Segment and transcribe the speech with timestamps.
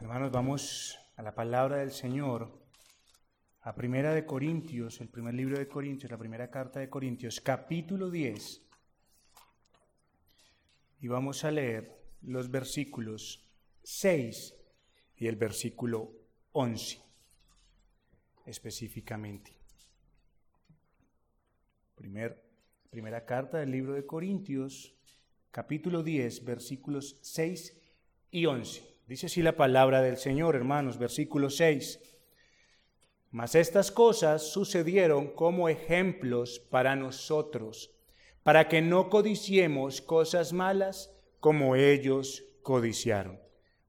[0.00, 2.50] Hermanos, vamos a la palabra del Señor,
[3.60, 8.08] a Primera de Corintios, el primer libro de Corintios, la primera carta de Corintios, capítulo
[8.10, 8.62] 10.
[11.02, 13.46] Y vamos a leer los versículos
[13.82, 14.54] 6
[15.16, 16.10] y el versículo
[16.52, 17.02] 11
[18.46, 19.52] específicamente.
[21.94, 22.42] Primer,
[22.88, 24.94] primera carta del libro de Corintios,
[25.50, 27.78] capítulo 10, versículos 6
[28.30, 28.99] y 11.
[29.10, 31.98] Dice así la palabra del Señor, hermanos, versículo 6.
[33.32, 37.90] Mas estas cosas sucedieron como ejemplos para nosotros,
[38.44, 43.40] para que no codiciemos cosas malas como ellos codiciaron.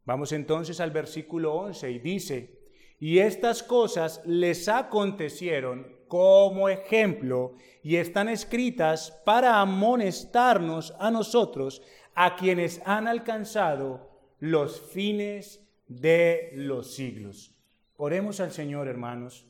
[0.05, 2.59] Vamos entonces al versículo 11 y dice,
[2.97, 11.83] y estas cosas les acontecieron como ejemplo y están escritas para amonestarnos a nosotros,
[12.15, 14.10] a quienes han alcanzado
[14.41, 17.55] los fines de los siglos.
[17.95, 19.47] Oremos al Señor, hermanos,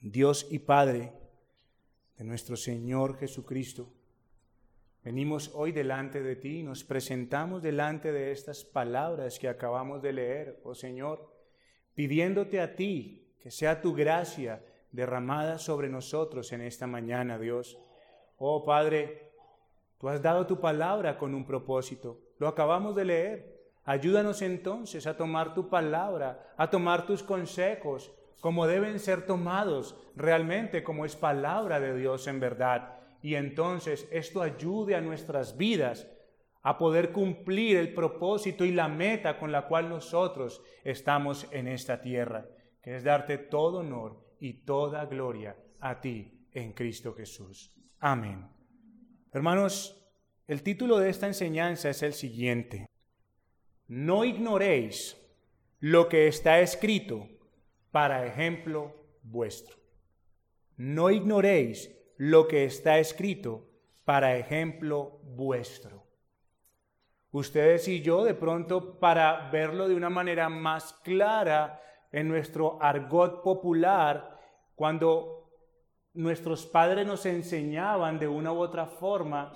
[0.00, 1.12] Dios y Padre
[2.16, 3.92] de nuestro Señor Jesucristo.
[5.04, 10.14] Venimos hoy delante de ti y nos presentamos delante de estas palabras que acabamos de
[10.14, 11.30] leer, oh Señor,
[11.94, 17.76] pidiéndote a ti que sea tu gracia derramada sobre nosotros en esta mañana, Dios.
[18.38, 19.32] Oh Padre,
[19.98, 22.18] tú has dado tu palabra con un propósito.
[22.38, 23.53] Lo acabamos de leer.
[23.84, 30.82] Ayúdanos entonces a tomar tu palabra, a tomar tus consejos, como deben ser tomados realmente,
[30.82, 32.98] como es palabra de Dios en verdad.
[33.22, 36.06] Y entonces esto ayude a nuestras vidas
[36.62, 42.00] a poder cumplir el propósito y la meta con la cual nosotros estamos en esta
[42.00, 42.46] tierra,
[42.82, 47.76] que es darte todo honor y toda gloria a ti en Cristo Jesús.
[48.00, 48.48] Amén.
[49.32, 50.00] Hermanos,
[50.46, 52.86] el título de esta enseñanza es el siguiente.
[53.86, 55.20] No ignoréis
[55.80, 57.28] lo que está escrito
[57.90, 59.76] para ejemplo vuestro.
[60.76, 63.68] No ignoréis lo que está escrito
[64.04, 66.04] para ejemplo vuestro.
[67.30, 71.80] Ustedes y yo, de pronto, para verlo de una manera más clara,
[72.14, 74.38] en nuestro argot popular,
[74.76, 75.50] cuando
[76.12, 79.52] nuestros padres nos enseñaban de una u otra forma,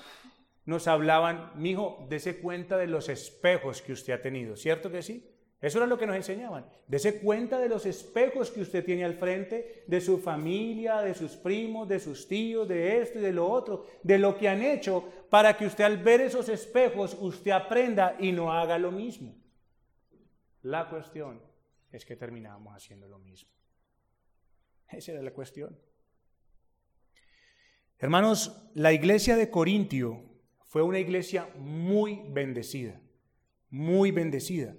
[0.69, 5.27] nos hablaban, mijo, dese cuenta de los espejos que usted ha tenido, ¿cierto que sí?
[5.63, 6.69] Eso era lo que nos enseñaban.
[6.87, 11.37] Dese cuenta de los espejos que usted tiene al frente, de su familia, de sus
[11.37, 15.11] primos, de sus tíos, de esto y de lo otro, de lo que han hecho,
[15.31, 19.35] para que usted al ver esos espejos, usted aprenda y no haga lo mismo.
[20.61, 21.41] La cuestión
[21.91, 23.51] es que terminábamos haciendo lo mismo.
[24.91, 25.81] Esa era la cuestión.
[27.99, 30.28] Hermanos, la iglesia de Corintio
[30.69, 33.01] fue una iglesia muy bendecida,
[33.71, 34.77] muy bendecida.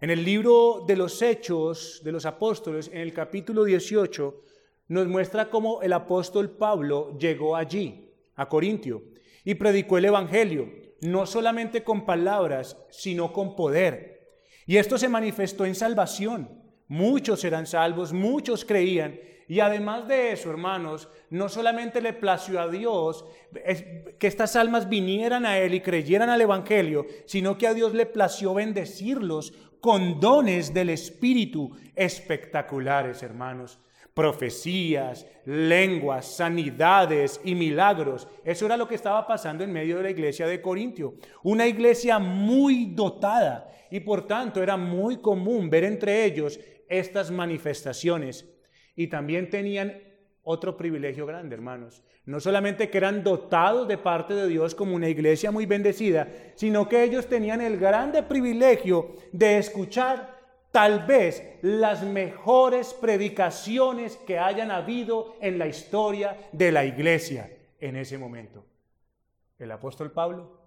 [0.00, 4.42] En el libro de los Hechos de los Apóstoles, en el capítulo 18,
[4.88, 9.04] nos muestra cómo el apóstol Pablo llegó allí, a Corintio,
[9.44, 10.72] y predicó el Evangelio,
[11.02, 14.42] no solamente con palabras, sino con poder.
[14.66, 16.48] Y esto se manifestó en salvación.
[16.88, 19.20] Muchos eran salvos, muchos creían.
[19.48, 23.24] Y además de eso, hermanos, no solamente le plació a Dios
[24.18, 28.06] que estas almas vinieran a Él y creyeran al Evangelio, sino que a Dios le
[28.06, 33.78] plació bendecirlos con dones del Espíritu espectaculares, hermanos
[34.18, 38.26] profecías, lenguas, sanidades y milagros.
[38.42, 41.14] Eso era lo que estaba pasando en medio de la iglesia de Corintio.
[41.44, 46.58] Una iglesia muy dotada y por tanto era muy común ver entre ellos
[46.88, 48.44] estas manifestaciones.
[48.98, 49.96] Y también tenían
[50.42, 52.02] otro privilegio grande, hermanos.
[52.26, 56.26] No solamente que eran dotados de parte de Dios como una iglesia muy bendecida,
[56.56, 60.36] sino que ellos tenían el grande privilegio de escuchar
[60.72, 67.94] tal vez las mejores predicaciones que hayan habido en la historia de la iglesia en
[67.94, 68.66] ese momento.
[69.60, 70.58] El apóstol Pablo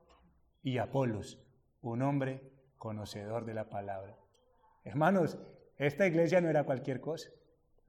[0.64, 1.38] y Apolos,
[1.81, 2.40] un hombre
[2.78, 4.16] conocedor de la palabra.
[4.85, 5.38] Hermanos,
[5.78, 7.29] esta iglesia no era cualquier cosa.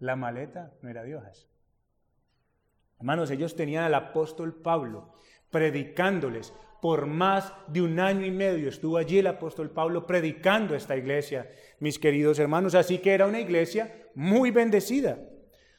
[0.02, 1.46] La maleta no era de.
[2.98, 5.14] Hermanos, ellos tenían al apóstol Pablo
[5.48, 10.96] predicándoles por más de un año y medio estuvo allí el apóstol Pablo predicando esta
[10.96, 12.74] iglesia, mis queridos hermanos.
[12.74, 15.20] Así que era una iglesia muy bendecida.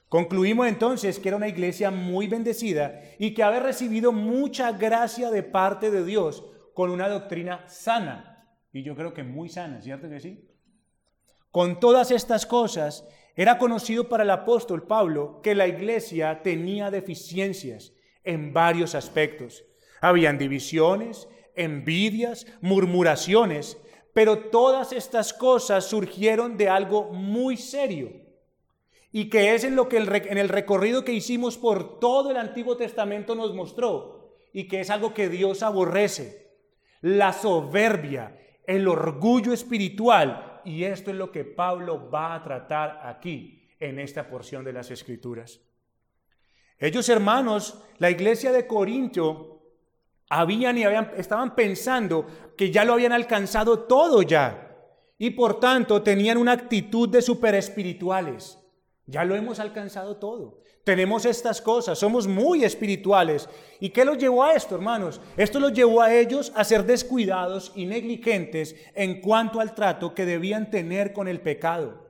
[0.07, 5.43] Concluimos entonces que era una iglesia muy bendecida y que había recibido mucha gracia de
[5.43, 8.47] parte de Dios con una doctrina sana.
[8.71, 10.49] Y yo creo que muy sana, ¿cierto que sí?
[11.51, 13.05] Con todas estas cosas,
[13.35, 17.93] era conocido para el apóstol Pablo que la iglesia tenía deficiencias
[18.23, 19.65] en varios aspectos.
[20.01, 23.77] Habían divisiones, envidias, murmuraciones,
[24.13, 28.11] Pero todas estas cosas surgieron de algo muy serio
[29.11, 32.77] y que es en lo que en el recorrido que hicimos por todo el Antiguo
[32.77, 36.51] Testamento nos mostró y que es algo que Dios aborrece.
[37.01, 43.69] La soberbia, el orgullo espiritual y esto es lo que Pablo va a tratar aquí
[43.79, 45.59] en esta porción de las Escrituras.
[46.79, 49.61] Ellos hermanos, la iglesia de Corintio,
[50.29, 52.25] habían y habían, estaban pensando
[52.57, 54.75] que ya lo habían alcanzado todo ya.
[55.17, 58.59] Y por tanto tenían una actitud de super espirituales.
[59.05, 60.62] Ya lo hemos alcanzado todo.
[60.83, 63.47] Tenemos estas cosas, somos muy espirituales.
[63.79, 65.21] ¿Y qué los llevó a esto, hermanos?
[65.37, 70.25] Esto los llevó a ellos a ser descuidados y negligentes en cuanto al trato que
[70.25, 72.03] debían tener con el pecado.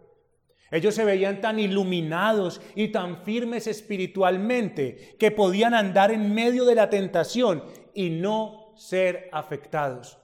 [0.71, 6.73] Ellos se veían tan iluminados y tan firmes espiritualmente que podían andar en medio de
[6.73, 10.17] la tentación y no ser afectados.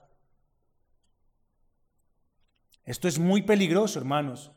[2.84, 4.50] Esto es muy peligroso, hermanos,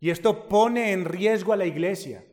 [0.00, 2.24] y esto pone en riesgo a la iglesia.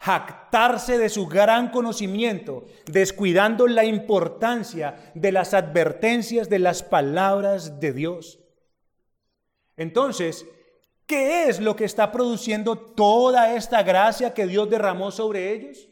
[0.00, 7.92] Jactarse de su gran conocimiento, descuidando la importancia de las advertencias de las palabras de
[7.92, 8.40] Dios.
[9.76, 10.46] Entonces,
[11.10, 15.88] ¿Qué es lo que está produciendo toda esta gracia que Dios derramó sobre ellos?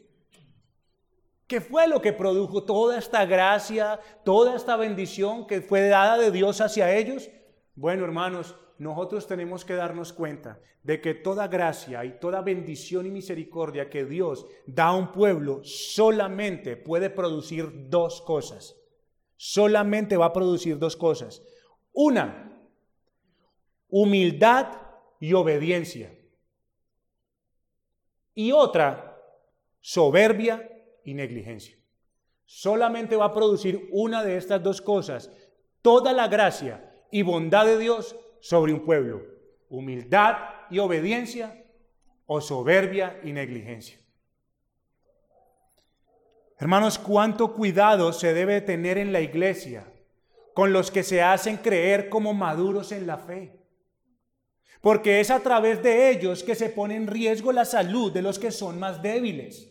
[1.45, 6.31] ¿Qué fue lo que produjo toda esta gracia, toda esta bendición que fue dada de
[6.31, 7.29] Dios hacia ellos?
[7.75, 13.11] Bueno, hermanos, nosotros tenemos que darnos cuenta de que toda gracia y toda bendición y
[13.11, 18.77] misericordia que Dios da a un pueblo solamente puede producir dos cosas.
[19.35, 21.43] Solamente va a producir dos cosas.
[21.91, 22.57] Una,
[23.89, 24.71] humildad
[25.19, 26.17] y obediencia.
[28.33, 29.21] Y otra,
[29.81, 30.69] soberbia
[31.03, 31.75] y negligencia.
[32.45, 35.29] Solamente va a producir una de estas dos cosas,
[35.81, 39.21] toda la gracia y bondad de Dios sobre un pueblo,
[39.69, 40.37] humildad
[40.69, 41.63] y obediencia
[42.25, 43.99] o soberbia y negligencia.
[46.57, 49.85] Hermanos, cuánto cuidado se debe tener en la iglesia
[50.53, 53.59] con los que se hacen creer como maduros en la fe
[54.81, 58.39] porque es a través de ellos que se pone en riesgo la salud de los
[58.39, 59.68] que son más débiles.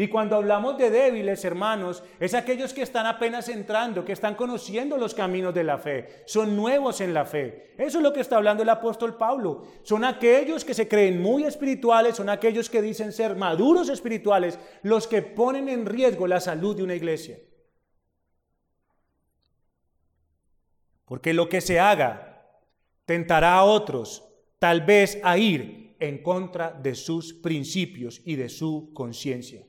[0.00, 4.96] Y cuando hablamos de débiles, hermanos, es aquellos que están apenas entrando, que están conociendo
[4.96, 7.74] los caminos de la fe, son nuevos en la fe.
[7.76, 9.66] Eso es lo que está hablando el apóstol Pablo.
[9.82, 15.06] Son aquellos que se creen muy espirituales, son aquellos que dicen ser maduros espirituales, los
[15.06, 17.36] que ponen en riesgo la salud de una iglesia.
[21.04, 22.56] Porque lo que se haga
[23.04, 24.24] tentará a otros
[24.58, 29.66] tal vez a ir en contra de sus principios y de su conciencia.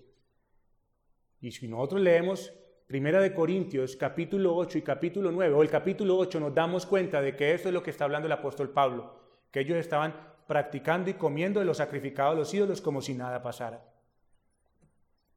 [1.41, 2.53] Y si nosotros leemos
[2.85, 7.19] Primera de Corintios capítulo 8 y capítulo 9, o el capítulo 8 nos damos cuenta
[7.21, 10.13] de que esto es lo que está hablando el apóstol Pablo, que ellos estaban
[10.45, 13.83] practicando y comiendo de los sacrificados a los ídolos como si nada pasara.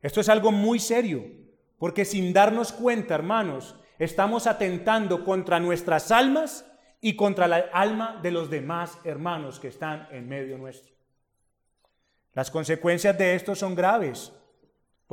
[0.02, 1.24] Esto es algo muy serio,
[1.78, 6.70] porque sin darnos cuenta, hermanos, estamos atentando contra nuestras almas
[7.00, 10.92] y contra la alma de los demás hermanos que están en medio nuestro.
[12.32, 14.32] Las consecuencias de esto son graves,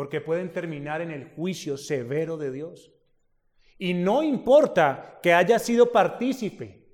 [0.02, 2.90] porque pueden terminar en el juicio severo de Dios.
[3.78, 6.88] Y no importa que haya sido partícipe,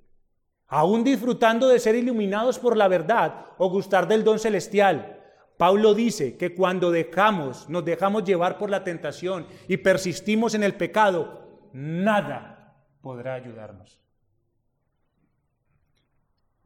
[0.66, 5.24] aún disfrutando de ser iluminados por la verdad o gustar del don celestial.
[5.56, 10.74] Pablo dice que cuando dejamos, nos dejamos llevar por la tentación y persistimos en el
[10.74, 14.02] pecado, nada podrá ayudarnos.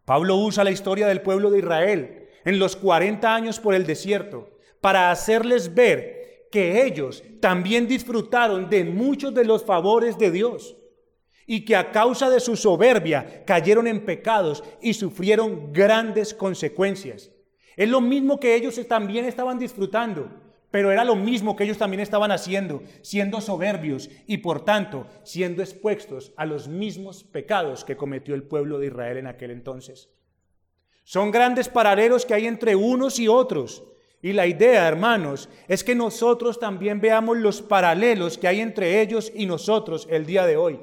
[0.04, 4.58] Pablo usa la historia del pueblo de Israel en los 40 años por el desierto
[4.80, 6.21] para hacerles ver
[6.52, 10.76] que ellos también disfrutaron de muchos de los favores de Dios
[11.46, 17.32] y que a causa de su soberbia cayeron en pecados y sufrieron grandes consecuencias.
[17.76, 20.30] Es lo mismo que ellos también estaban disfrutando,
[20.70, 25.62] pero era lo mismo que ellos también estaban haciendo, siendo soberbios y por tanto siendo
[25.62, 30.10] expuestos a los mismos pecados que cometió el pueblo de Israel en aquel entonces.
[31.04, 33.84] Son grandes paralelos que hay entre unos y otros.
[34.22, 39.32] Y la idea, hermanos, es que nosotros también veamos los paralelos que hay entre ellos
[39.34, 40.78] y nosotros el día de hoy,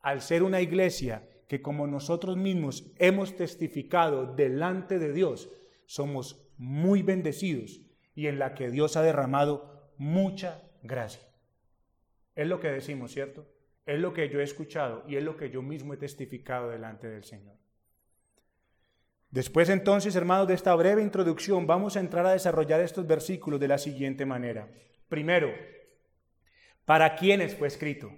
[0.00, 5.50] al ser una iglesia que como nosotros mismos hemos testificado delante de Dios,
[5.84, 7.82] somos muy bendecidos
[8.14, 11.28] y en la que Dios ha derramado mucha gracia.
[12.34, 13.46] Es lo que decimos, ¿cierto?
[13.84, 17.06] Es lo que yo he escuchado y es lo que yo mismo he testificado delante
[17.06, 17.61] del Señor.
[19.32, 23.66] Después entonces, hermanos, de esta breve introducción, vamos a entrar a desarrollar estos versículos de
[23.66, 24.70] la siguiente manera.
[25.08, 25.50] Primero,
[26.84, 28.12] ¿para quiénes fue escrito?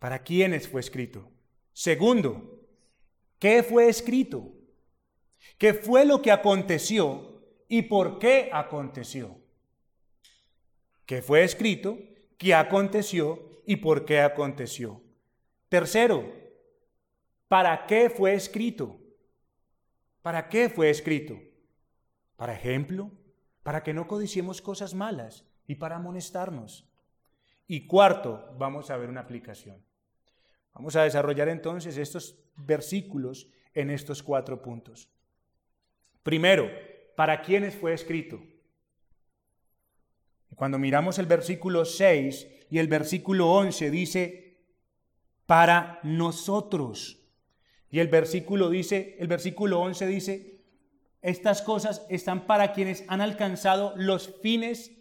[0.00, 1.30] ¿Para quiénes fue escrito?
[1.72, 2.60] Segundo,
[3.38, 4.52] ¿qué fue escrito?
[5.58, 9.38] ¿Qué fue lo que aconteció y por qué aconteció?
[11.06, 12.00] ¿Qué fue escrito?
[12.36, 15.00] ¿Qué aconteció y por qué aconteció?
[15.68, 16.41] Tercero,
[17.52, 18.98] ¿para qué fue escrito?
[20.22, 21.38] ¿Para qué fue escrito?
[22.34, 23.10] Para ejemplo,
[23.62, 26.90] para que no codiciemos cosas malas y para amonestarnos.
[27.66, 29.84] Y cuarto, vamos a ver una aplicación.
[30.72, 35.10] Vamos a desarrollar entonces estos versículos en estos cuatro puntos.
[36.22, 36.70] Primero,
[37.16, 38.42] ¿para quiénes fue escrito?
[40.56, 44.64] Cuando miramos el versículo 6 y el versículo 11 dice,
[45.44, 47.18] para nosotros.
[47.92, 50.64] Y el versículo dice, el versículo 11 dice,
[51.20, 54.92] estas cosas están para quienes han alcanzado los fines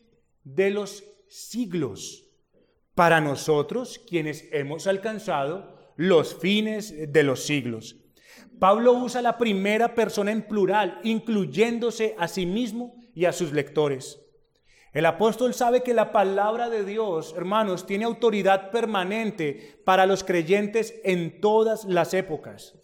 [0.43, 2.27] de los siglos.
[2.93, 7.95] Para nosotros, quienes hemos alcanzado los fines de los siglos.
[8.60, 14.19] Pablo usa la primera persona en plural, incluyéndose a sí mismo y a sus lectores.
[14.91, 21.00] El apóstol sabe que la palabra de Dios, hermanos, tiene autoridad permanente para los creyentes
[21.05, 22.80] en todas las épocas.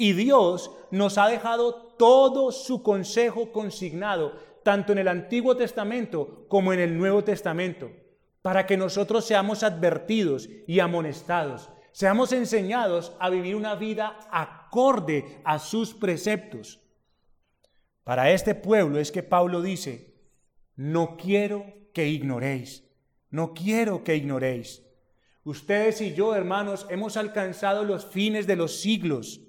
[0.00, 6.72] Y Dios nos ha dejado todo su consejo consignado, tanto en el Antiguo Testamento como
[6.72, 7.90] en el Nuevo Testamento,
[8.40, 15.58] para que nosotros seamos advertidos y amonestados, seamos enseñados a vivir una vida acorde a
[15.58, 16.80] sus preceptos.
[18.02, 20.14] Para este pueblo es que Pablo dice,
[20.76, 22.88] no quiero que ignoréis,
[23.28, 24.82] no quiero que ignoréis.
[25.44, 29.42] Ustedes y yo, hermanos, hemos alcanzado los fines de los siglos.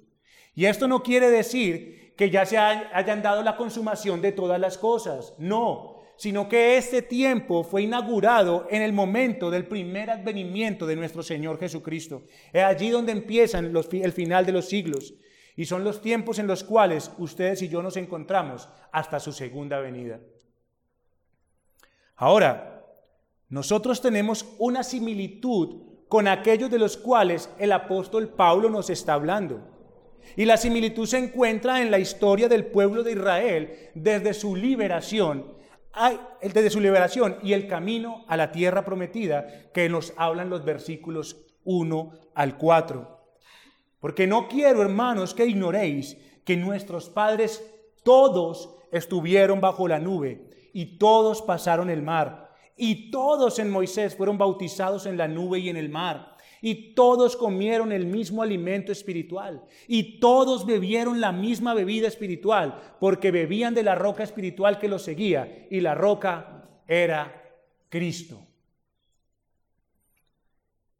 [0.55, 4.77] Y esto no quiere decir que ya se hayan dado la consumación de todas las
[4.77, 10.95] cosas, no, sino que este tiempo fue inaugurado en el momento del primer advenimiento de
[10.95, 12.23] nuestro Señor Jesucristo.
[12.53, 15.15] Es allí donde empiezan el final de los siglos.
[15.55, 19.79] Y son los tiempos en los cuales ustedes y yo nos encontramos hasta su segunda
[19.79, 20.19] venida.
[22.15, 22.85] Ahora,
[23.49, 29.70] nosotros tenemos una similitud con aquellos de los cuales el apóstol Pablo nos está hablando.
[30.35, 35.53] Y la similitud se encuentra en la historia del pueblo de Israel desde su liberación,
[36.41, 41.45] desde su liberación y el camino a la tierra prometida que nos hablan los versículos
[41.63, 43.19] 1 al 4.
[43.99, 47.63] Porque no quiero, hermanos, que ignoréis que nuestros padres
[48.03, 52.51] todos estuvieron bajo la nube y todos pasaron el mar.
[52.75, 56.30] Y todos en Moisés fueron bautizados en la nube y en el mar.
[56.61, 59.63] Y todos comieron el mismo alimento espiritual.
[59.87, 65.01] Y todos bebieron la misma bebida espiritual, porque bebían de la roca espiritual que los
[65.01, 65.67] seguía.
[65.71, 67.41] Y la roca era
[67.89, 68.39] Cristo.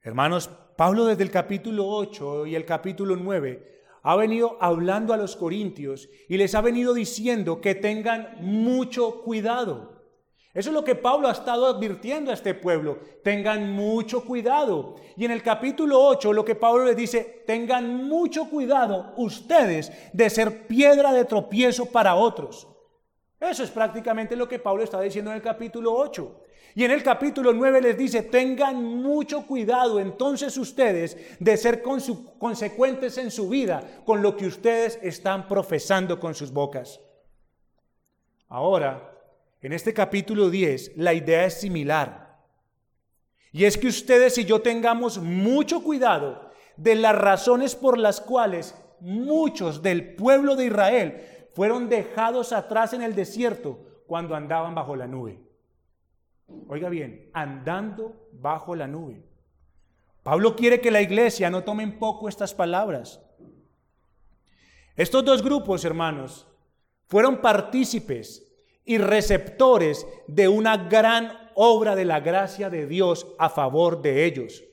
[0.02, 3.72] Hermanos, Pablo desde el capítulo 8 y el capítulo 9
[4.04, 10.01] ha venido hablando a los corintios y les ha venido diciendo que tengan mucho cuidado.
[10.54, 13.00] Eso es lo que Pablo ha estado advirtiendo a este pueblo.
[13.24, 14.96] Tengan mucho cuidado.
[15.16, 20.30] Y en el capítulo 8 lo que Pablo les dice, tengan mucho cuidado ustedes de
[20.30, 22.68] ser piedra de tropiezo para otros.
[23.40, 26.42] Eso es prácticamente lo que Pablo está diciendo en el capítulo 8.
[26.76, 33.18] Y en el capítulo 9 les dice, tengan mucho cuidado entonces ustedes de ser consecuentes
[33.18, 37.02] en su vida con lo que ustedes están profesando con sus bocas.
[38.48, 39.11] Ahora,
[39.62, 42.40] en este capítulo 10, la idea es similar.
[43.52, 48.76] Y es que ustedes y yo tengamos mucho cuidado de las razones por las cuales
[49.00, 55.08] muchos del pueblo de Israel fueron dejados atrás en el desierto cuando andaban bajo la
[55.08, 55.40] nube.
[56.68, 59.24] Oiga bien, andando bajo la nube.
[60.24, 63.22] Pablo quiere que la iglesia no tome en poco estas palabras.
[64.96, 66.48] Estos dos grupos, hermanos,
[67.08, 68.51] fueron partícipes
[68.86, 74.64] y receptores de una gran obra de la gracia de Dios a favor de ellos.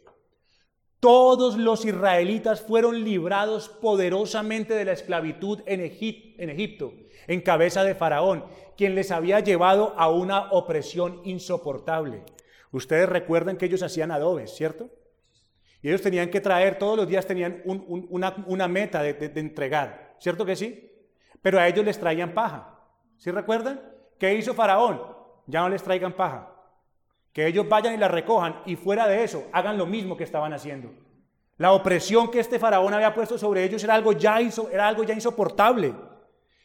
[1.00, 6.92] Todos los israelitas fueron librados poderosamente de la esclavitud en, Egipto,
[7.28, 8.44] en cabeza de Faraón,
[8.76, 12.24] quien les había llevado a una opresión insoportable.
[12.72, 14.90] Ustedes recuerdan que ellos hacían adobes, ¿cierto?
[15.82, 20.56] Y ellos tenían que traer, todos los días tenían una, meta de, entregar, ¿cierto que
[20.56, 20.90] sí?
[21.40, 22.74] Pero a ellos les traían paja.
[23.16, 23.80] ¿Sí recuerdan?
[24.18, 25.00] ¿Qué hizo Faraón?
[25.46, 26.50] Ya no les traigan paja.
[27.32, 30.52] Que ellos vayan y la recojan y fuera de eso hagan lo mismo que estaban
[30.52, 30.90] haciendo.
[31.56, 34.38] La opresión que este faraón había puesto sobre ellos era algo ya,
[34.72, 35.92] era algo ya insoportable.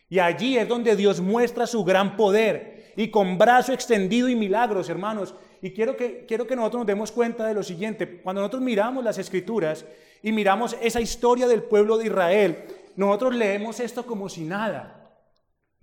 [0.08, 4.90] Y allí es donde Dios muestra su gran poder y con brazo extendido y milagros,
[4.90, 5.34] hermanos.
[5.62, 8.22] Y quiero que, quiero que nosotros nos demos cuenta de lo siguiente.
[8.22, 9.86] Cuando nosotros miramos las escrituras
[10.22, 15.03] y miramos esa historia del pueblo de Israel, nosotros leemos esto como si nada.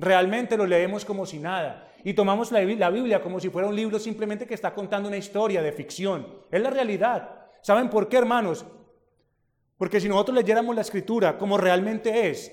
[0.00, 1.92] Realmente lo leemos como si nada.
[2.04, 5.60] Y tomamos la, Biblia como si fuera un libro simplemente que está contando una historia
[5.60, 6.26] de ficción.
[6.50, 7.48] Es la realidad.
[7.60, 8.64] ¿Saben por qué, hermanos?
[9.76, 12.50] Porque si nosotros leyéramos la escritura como realmente es,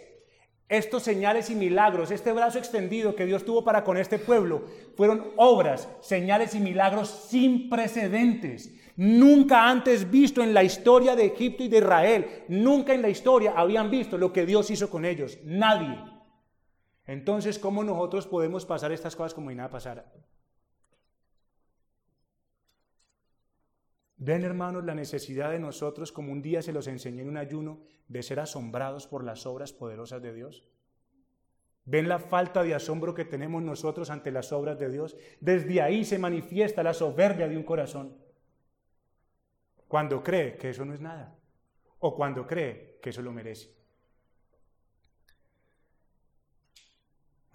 [0.68, 4.66] estos señales y milagros, este brazo extendido que Dios tuvo para con este pueblo,
[4.98, 8.74] fueron obras, señales y milagros sin precedentes.
[8.98, 13.54] Nunca antes visto en la historia de Egipto y de Israel, nunca en la historia
[13.56, 15.38] habían visto lo que Dios hizo con ellos.
[15.46, 16.17] Nadie.
[17.08, 20.12] Entonces, ¿cómo nosotros podemos pasar estas cosas como si nada pasara?
[24.18, 27.80] Ven, hermanos, la necesidad de nosotros, como un día se los enseñé en un ayuno,
[28.08, 30.66] de ser asombrados por las obras poderosas de Dios.
[31.86, 35.16] Ven la falta de asombro que tenemos nosotros ante las obras de Dios.
[35.40, 38.18] Desde ahí se manifiesta la soberbia de un corazón.
[39.88, 41.40] Cuando cree que eso no es nada.
[42.00, 43.74] O cuando cree que eso lo merece.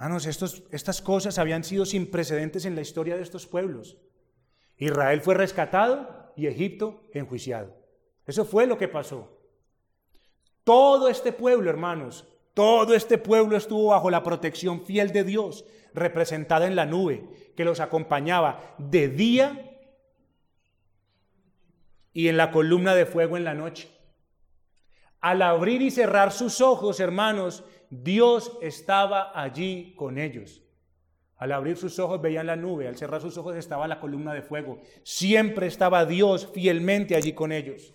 [0.02, 0.26] Hermanos,
[0.72, 3.98] estas cosas habían sido sin precedentes en la historia de estos pueblos.
[4.76, 7.76] Israel fue rescatado y Egipto enjuiciado.
[8.26, 9.38] Eso fue lo que pasó.
[10.64, 16.66] Todo este pueblo, hermanos, todo este pueblo estuvo bajo la protección fiel de Dios, representada
[16.66, 19.78] en la nube, que los acompañaba de día
[22.12, 23.88] y en la columna de fuego en la noche.
[25.20, 27.62] Al abrir y cerrar sus ojos, hermanos,
[27.94, 30.62] Dios estaba allí con ellos.
[31.36, 34.40] Al abrir sus ojos veían la nube, al cerrar sus ojos estaba la columna de
[34.40, 34.80] fuego.
[35.02, 37.92] Siempre estaba Dios fielmente allí con ellos.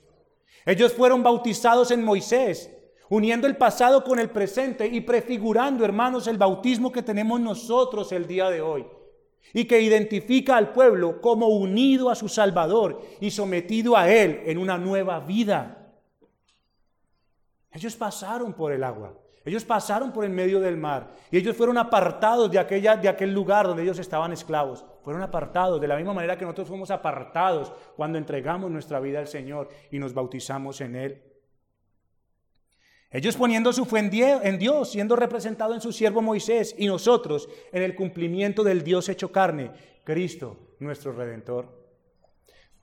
[0.68, 2.72] Ellos fueron bautizados en Moisés,
[3.10, 8.28] uniendo el pasado con el presente y prefigurando, hermanos, el bautismo que tenemos nosotros el
[8.28, 8.86] día de hoy
[9.52, 14.60] y que identifica al pueblo como unido a su Salvador y sometido a Él en
[14.60, 15.92] una nueva vida.
[17.72, 19.18] Ellos pasaron por el agua.
[19.48, 23.34] Ellos pasaron por el medio del mar y ellos fueron apartados de, aquella, de aquel
[23.34, 24.84] lugar donde ellos estaban esclavos.
[25.06, 29.28] Fueron apartados de la misma manera que nosotros fuimos apartados cuando entregamos nuestra vida al
[29.28, 31.24] Señor y nos bautizamos en Él.
[33.10, 37.84] Ellos poniendo su fe en Dios, siendo representado en su siervo Moisés y nosotros en
[37.84, 39.72] el cumplimiento del Dios hecho carne,
[40.04, 41.77] Cristo, nuestro Redentor.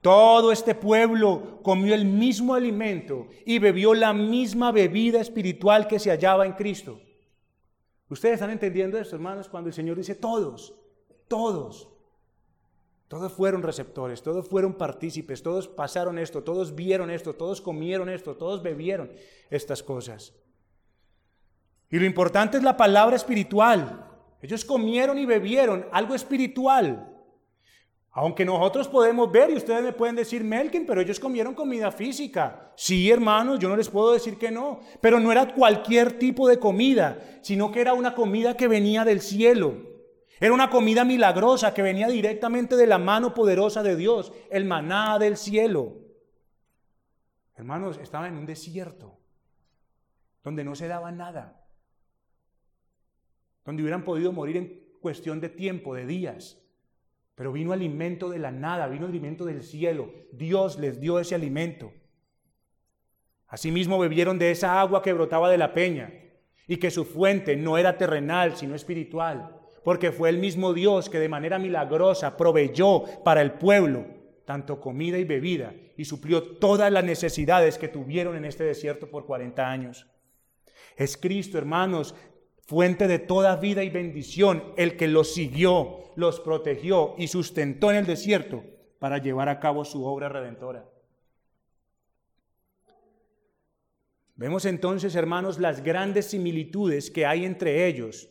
[0.04, 6.10] Todo este pueblo comió el mismo alimento y bebió la misma bebida espiritual que se
[6.10, 7.00] hallaba en Cristo.
[8.10, 9.48] ¿Ustedes están entendiendo esto, hermanos?
[9.48, 10.74] Cuando el Señor dice todos,
[11.26, 11.88] todos,
[13.08, 18.36] todos fueron receptores, todos fueron partícipes, todos pasaron esto, todos vieron esto, todos comieron esto,
[18.36, 19.10] todos bebieron
[19.48, 20.34] estas cosas.
[21.88, 24.06] Y lo importante es la palabra espiritual.
[24.42, 27.13] Ellos comieron y bebieron algo espiritual.
[28.16, 32.72] Aunque nosotros podemos ver y ustedes me pueden decir, Melkin, pero ellos comieron comida física.
[32.76, 34.78] Sí, hermanos, yo no les puedo decir que no.
[35.00, 39.20] Pero no era cualquier tipo de comida, sino que era una comida que venía del
[39.20, 39.94] cielo.
[40.38, 45.18] Era una comida milagrosa que venía directamente de la mano poderosa de Dios, el maná
[45.18, 45.94] del cielo.
[47.56, 49.18] Hermanos, estaban en un desierto,
[50.44, 51.66] donde no se daba nada,
[53.64, 56.63] donde hubieran podido morir en cuestión de tiempo, de días.
[57.34, 60.12] Pero vino alimento de la nada, vino alimento del cielo.
[60.32, 61.92] Dios les dio ese alimento.
[63.48, 66.12] Asimismo bebieron de esa agua que brotaba de la peña
[66.66, 71.18] y que su fuente no era terrenal, sino espiritual, porque fue el mismo Dios que
[71.18, 74.06] de manera milagrosa proveyó para el pueblo
[74.44, 79.26] tanto comida y bebida y suplió todas las necesidades que tuvieron en este desierto por
[79.26, 80.06] 40 años.
[80.96, 82.14] Es Cristo, hermanos,
[82.66, 87.98] fuente de toda vida y bendición, el que los siguió, los protegió y sustentó en
[87.98, 88.64] el desierto
[88.98, 90.88] para llevar a cabo su obra redentora.
[94.36, 98.30] Vemos entonces, hermanos, las grandes similitudes que hay entre ellos.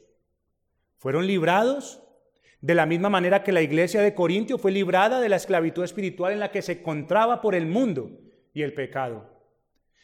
[0.98, 2.02] Fueron librados
[2.60, 6.34] de la misma manera que la iglesia de Corintio fue librada de la esclavitud espiritual
[6.34, 8.10] en la que se encontraba por el mundo
[8.54, 9.30] y el pecado,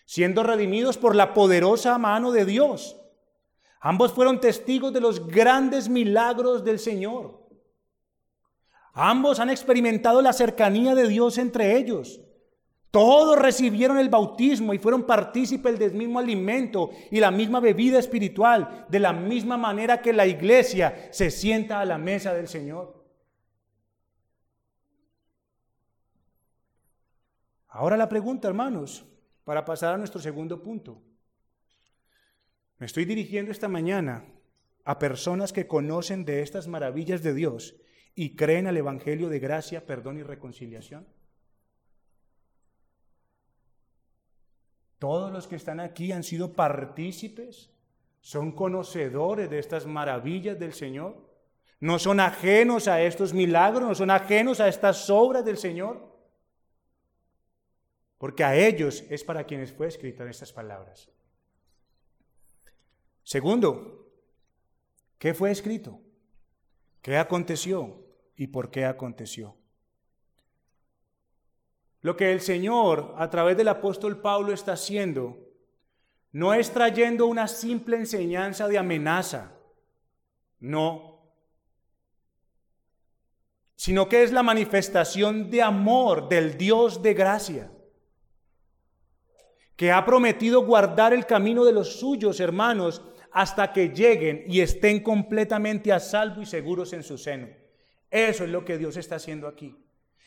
[0.06, 2.99] siendo redimidos por la poderosa mano de Dios
[3.80, 7.40] Ambos fueron testigos de los grandes milagros del Señor.
[8.94, 12.20] Ambos han experimentado la cercanía de Dios entre ellos.
[12.92, 18.88] Todos recibieron el bautismo y fueron partícipes del mismo alimento y la misma bebida espiritual,
[18.90, 23.00] de la misma manera que la iglesia se sienta a la mesa del Señor.
[27.68, 29.06] Ahora la pregunta, hermanos,
[29.44, 31.00] para pasar a nuestro segundo punto.
[32.80, 34.26] Me estoy dirigiendo esta mañana
[34.86, 37.76] a personas que conocen de estas maravillas de Dios
[38.16, 41.06] y creen al Evangelio de gracia, perdón y reconciliación?
[44.98, 47.70] Todos los que están aquí han sido partícipes,
[48.22, 51.30] son conocedores de estas maravillas del Señor,
[51.80, 56.18] no son ajenos a estos milagros, no son ajenos a estas obras del Señor,
[58.18, 61.10] porque a ellos es para quienes fue escrita estas palabras.
[63.30, 64.10] Segundo,
[65.20, 66.02] ¿qué fue escrito?
[67.00, 68.04] ¿Qué aconteció
[68.36, 69.56] y por qué aconteció?
[72.02, 75.38] Lo que el Señor a través del apóstol Pablo está haciendo
[76.32, 79.52] no es trayendo una simple enseñanza de amenaza,
[80.60, 81.22] no,
[83.76, 87.72] sino que es la manifestación de amor del Dios de gracia,
[89.76, 95.02] que ha prometido guardar el camino de los suyos hermanos hasta que lleguen y estén
[95.02, 97.48] completamente a salvo y seguros en su seno.
[98.10, 99.76] Eso es lo que Dios está haciendo aquí.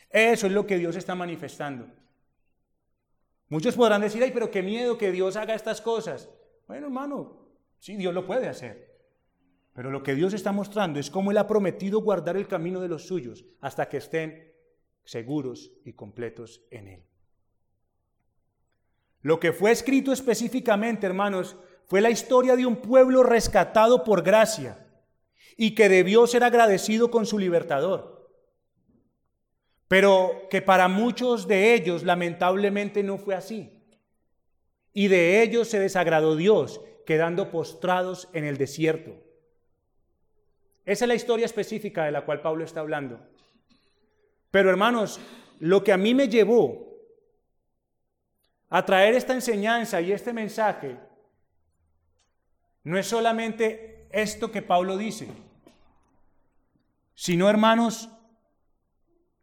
[0.09, 1.87] Eso es lo que Dios está manifestando.
[3.49, 6.29] Muchos podrán decir, ay, pero qué miedo que Dios haga estas cosas.
[6.67, 8.93] Bueno, hermano, sí, Dios lo puede hacer.
[9.73, 12.87] Pero lo que Dios está mostrando es cómo Él ha prometido guardar el camino de
[12.87, 14.53] los suyos hasta que estén
[15.03, 17.03] seguros y completos en Él.
[19.21, 24.87] Lo que fue escrito específicamente, hermanos, fue la historia de un pueblo rescatado por gracia
[25.57, 28.13] y que debió ser agradecido con su libertador
[29.93, 33.79] pero que para muchos de ellos lamentablemente no fue así.
[34.91, 39.11] Y de ellos se desagradó Dios, quedando postrados en el desierto.
[40.83, 43.19] Esa es la historia específica de la cual Pablo está hablando.
[44.49, 45.19] Pero hermanos,
[45.59, 46.97] lo que a mí me llevó
[48.69, 50.97] a traer esta enseñanza y este mensaje
[52.83, 55.27] no es solamente esto que Pablo dice,
[57.15, 58.09] sino hermanos,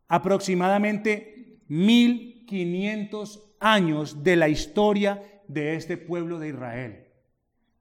[0.09, 7.07] aproximadamente 1500 años de la historia de este pueblo de Israel,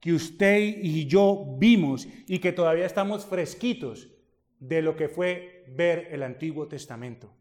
[0.00, 4.08] que usted y yo vimos y que todavía estamos fresquitos
[4.58, 7.32] de lo que fue ver el Antiguo Testamento.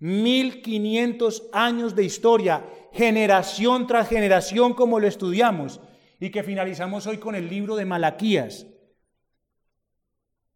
[0.00, 5.80] 1500 años de historia, generación tras generación como lo estudiamos
[6.18, 8.66] y que finalizamos hoy con el libro de Malaquías.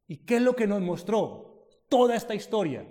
[0.08, 2.86] ¿Y qué es lo que nos mostró toda esta historia?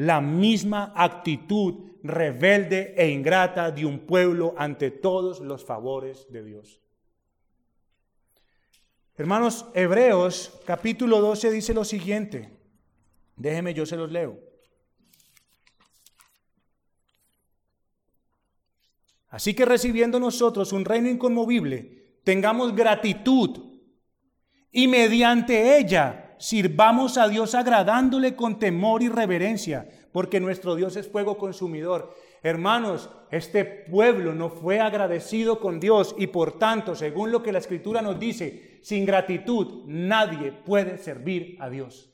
[0.00, 6.80] la misma actitud rebelde e ingrata de un pueblo ante todos los favores de Dios.
[9.14, 12.50] Hermanos, Hebreos capítulo 12 dice lo siguiente.
[13.36, 14.38] Déjeme, yo se los leo.
[19.30, 23.70] Así que recibiendo nosotros un reino inconmovible, tengamos gratitud
[24.72, 31.08] y mediante ella sirvamos a Dios agradándole con temor y reverencia, porque nuestro Dios es
[31.08, 32.14] fuego consumidor.
[32.42, 37.58] Hermanos, este pueblo no fue agradecido con Dios y por tanto, según lo que la
[37.58, 42.10] escritura nos dice, sin gratitud nadie puede servir a Dios.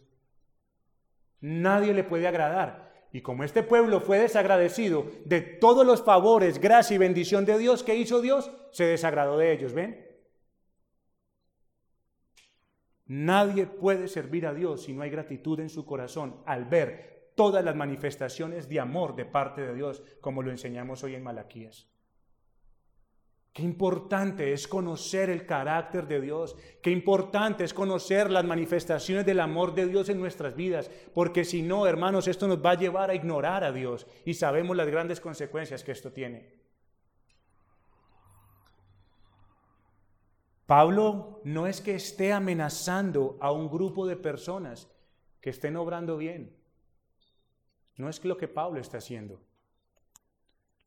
[1.41, 2.86] Nadie le puede agradar.
[3.13, 7.83] Y como este pueblo fue desagradecido de todos los favores, gracia y bendición de Dios
[7.83, 10.07] que hizo Dios, se desagradó de ellos, ¿ven?
[13.07, 17.65] Nadie puede servir a Dios si no hay gratitud en su corazón al ver todas
[17.65, 21.89] las manifestaciones de amor de parte de Dios, como lo enseñamos hoy en Malaquías.
[23.57, 29.41] Qué importante es conocer el carácter de Dios, qué importante es conocer las manifestaciones del
[29.41, 33.09] amor de Dios en nuestras vidas, porque si no, hermanos, esto nos va a llevar
[33.09, 36.53] a ignorar a Dios y sabemos las grandes consecuencias que esto tiene.
[40.67, 44.87] Pablo no es que esté amenazando a un grupo de personas
[45.41, 46.55] que estén obrando bien.
[47.97, 49.41] No es lo que Pablo está haciendo.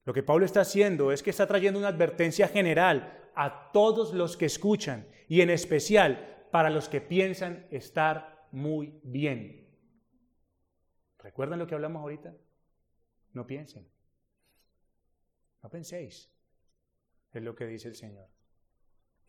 [0.10, 4.38] Lo que Pablo está haciendo es que está trayendo una advertencia general a todos los
[4.38, 9.68] que escuchan y en especial para los que piensan estar muy bien.
[11.20, 12.34] ¿Recuerdan lo que hablamos ahorita?
[13.34, 13.88] No piensen.
[15.62, 16.32] No penséis.
[17.32, 18.30] Es lo que dice el Señor.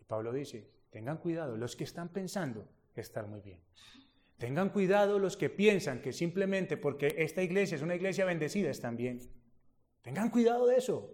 [0.06, 2.66] Pablo dice, tengan cuidado los que están pensando
[2.96, 3.60] estar muy bien.
[4.38, 8.96] Tengan cuidado los que piensan que simplemente porque esta iglesia es una iglesia bendecida están
[8.96, 9.20] bien.
[10.02, 11.10] Tengan cuidado de eso.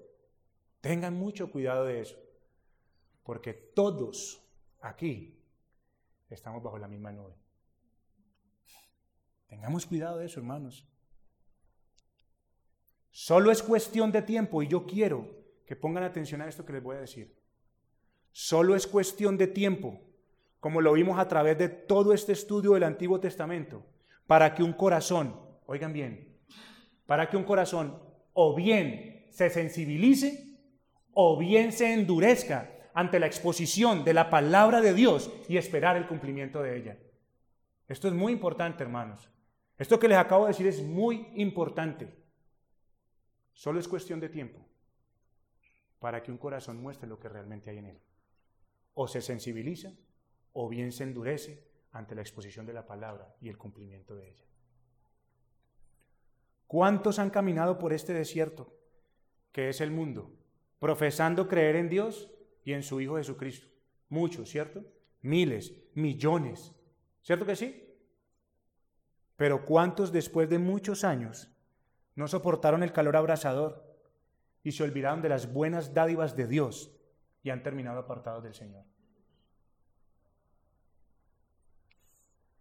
[0.80, 2.16] Tengan mucho cuidado de eso.
[3.22, 4.42] Porque todos
[4.80, 5.42] aquí
[6.28, 7.34] estamos bajo la misma nube.
[9.48, 10.88] Tengamos cuidado de eso, hermanos.
[13.10, 15.26] Solo es cuestión de tiempo y yo quiero
[15.64, 17.40] que pongan atención a esto que les voy a decir.
[18.30, 20.06] Solo es cuestión de tiempo
[20.60, 23.86] como lo vimos a través de todo este estudio del Antiguo Testamento,
[24.26, 26.36] para que un corazón, oigan bien,
[27.06, 28.02] para que un corazón
[28.38, 30.60] o bien se sensibilice
[31.14, 36.06] o bien se endurezca ante la exposición de la palabra de Dios y esperar el
[36.06, 36.98] cumplimiento de ella.
[37.88, 39.30] Esto es muy importante, hermanos.
[39.78, 42.14] Esto que les acabo de decir es muy importante.
[43.54, 44.60] Solo es cuestión de tiempo
[45.98, 48.00] para que un corazón muestre lo que realmente hay en él.
[48.92, 49.92] O se sensibiliza
[50.52, 54.44] o bien se endurece ante la exposición de la palabra y el cumplimiento de ella.
[56.66, 58.74] ¿Cuántos han caminado por este desierto
[59.52, 60.36] que es el mundo,
[60.78, 62.30] profesando creer en Dios
[62.64, 63.68] y en su Hijo Jesucristo?
[64.08, 64.84] Muchos, ¿cierto?
[65.22, 66.72] Miles, millones.
[67.22, 67.82] ¿Cierto que sí?
[69.36, 71.52] Pero ¿cuántos después de muchos años
[72.14, 73.84] no soportaron el calor abrasador
[74.62, 76.96] y se olvidaron de las buenas dádivas de Dios
[77.42, 78.84] y han terminado apartados del Señor?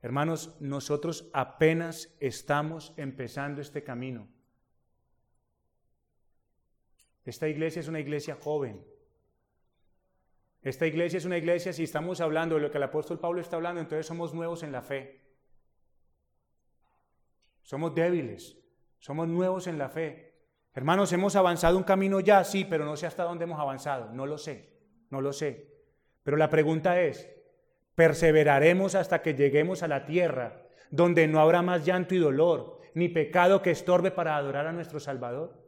[0.05, 4.27] Hermanos, nosotros apenas estamos empezando este camino.
[7.23, 8.85] Esta iglesia es una iglesia joven.
[10.61, 13.55] Esta iglesia es una iglesia, si estamos hablando de lo que el apóstol Pablo está
[13.55, 15.25] hablando, entonces somos nuevos en la fe.
[17.63, 18.59] Somos débiles,
[18.99, 20.35] somos nuevos en la fe.
[20.75, 24.13] Hermanos, hemos avanzado un camino ya, sí, pero no sé hasta dónde hemos avanzado.
[24.13, 24.69] No lo sé,
[25.09, 25.73] no lo sé.
[26.21, 27.27] Pero la pregunta es,
[27.95, 33.09] Perseveraremos hasta que lleguemos a la tierra, donde no habrá más llanto y dolor, ni
[33.09, 35.65] pecado que estorbe para adorar a nuestro Salvador.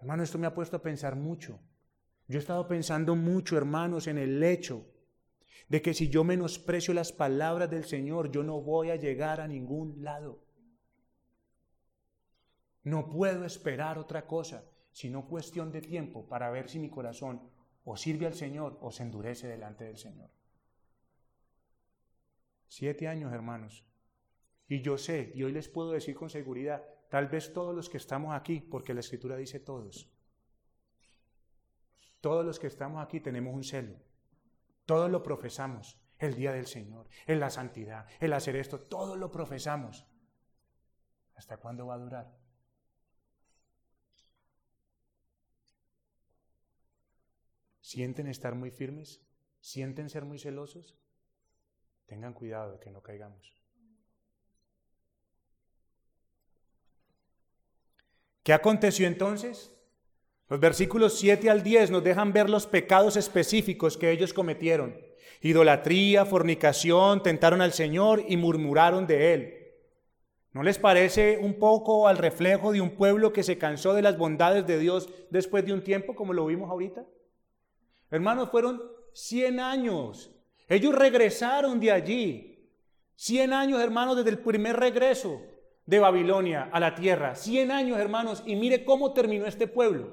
[0.00, 1.60] Hermano, esto me ha puesto a pensar mucho.
[2.26, 4.86] Yo he estado pensando mucho, hermanos, en el hecho
[5.68, 9.48] de que si yo menosprecio las palabras del Señor, yo no voy a llegar a
[9.48, 10.42] ningún lado.
[12.84, 17.40] No puedo esperar otra cosa, sino cuestión de tiempo para ver si mi corazón
[17.84, 20.30] o sirve al Señor o se endurece delante del Señor.
[22.68, 23.84] Siete años, hermanos.
[24.68, 27.98] Y yo sé, y hoy les puedo decir con seguridad, tal vez todos los que
[27.98, 30.10] estamos aquí, porque la Escritura dice todos,
[32.20, 33.96] todos los que estamos aquí tenemos un celo,
[34.86, 39.30] todos lo profesamos, el día del Señor, en la santidad, el hacer esto, todos lo
[39.30, 40.06] profesamos.
[41.34, 42.41] ¿Hasta cuándo va a durar?
[47.92, 49.20] ¿Sienten estar muy firmes?
[49.60, 50.96] ¿Sienten ser muy celosos?
[52.06, 53.52] Tengan cuidado de que no caigamos.
[58.42, 59.76] ¿Qué aconteció entonces?
[60.48, 64.98] Los versículos 7 al 10 nos dejan ver los pecados específicos que ellos cometieron.
[65.42, 69.74] Idolatría, fornicación, tentaron al Señor y murmuraron de Él.
[70.52, 74.16] ¿No les parece un poco al reflejo de un pueblo que se cansó de las
[74.16, 77.04] bondades de Dios después de un tiempo, como lo vimos ahorita?
[78.12, 78.82] Hermanos, fueron
[79.14, 80.30] 100 años.
[80.68, 82.70] Ellos regresaron de allí.
[83.16, 85.40] 100 años, hermanos, desde el primer regreso
[85.86, 87.34] de Babilonia a la tierra.
[87.34, 90.12] 100 años, hermanos, y mire cómo terminó este pueblo.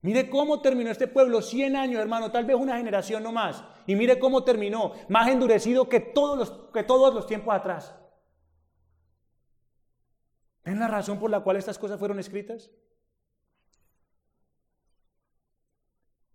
[0.00, 3.62] Mire cómo terminó este pueblo, 100 años, hermano, tal vez una generación no más.
[3.86, 7.94] Y mire cómo terminó, más endurecido que todos los, que todos los tiempos atrás.
[10.64, 12.70] ¿Ven la razón por la cual estas cosas fueron escritas?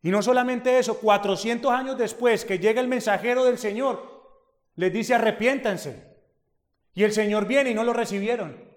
[0.01, 4.19] Y no solamente eso, 400 años después que llega el mensajero del Señor,
[4.75, 6.09] les dice arrepiéntanse.
[6.93, 8.69] Y el Señor viene y no lo recibieron.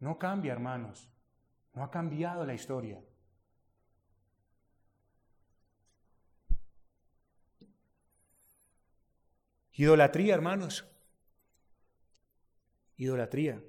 [0.00, 1.08] No cambia, hermanos.
[1.74, 3.00] No ha cambiado la historia.
[9.72, 10.84] Idolatría, hermanos.
[12.96, 13.62] Idolatría.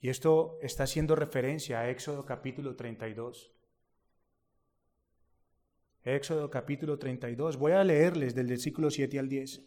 [0.00, 3.52] Y esto está haciendo referencia a Éxodo capítulo 32.
[6.04, 7.58] Éxodo capítulo 32.
[7.58, 9.60] Voy a leerles del versículo 7 al 10.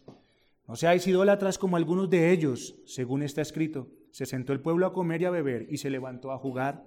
[0.66, 3.86] No seáis idólatras como algunos de ellos, según está escrito.
[4.10, 6.84] Se sentó el pueblo a comer y a beber y se levantó a jugar.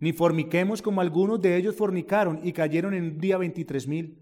[0.00, 4.18] Ni forniquemos como algunos de ellos fornicaron y cayeron en un día veintitrés mil.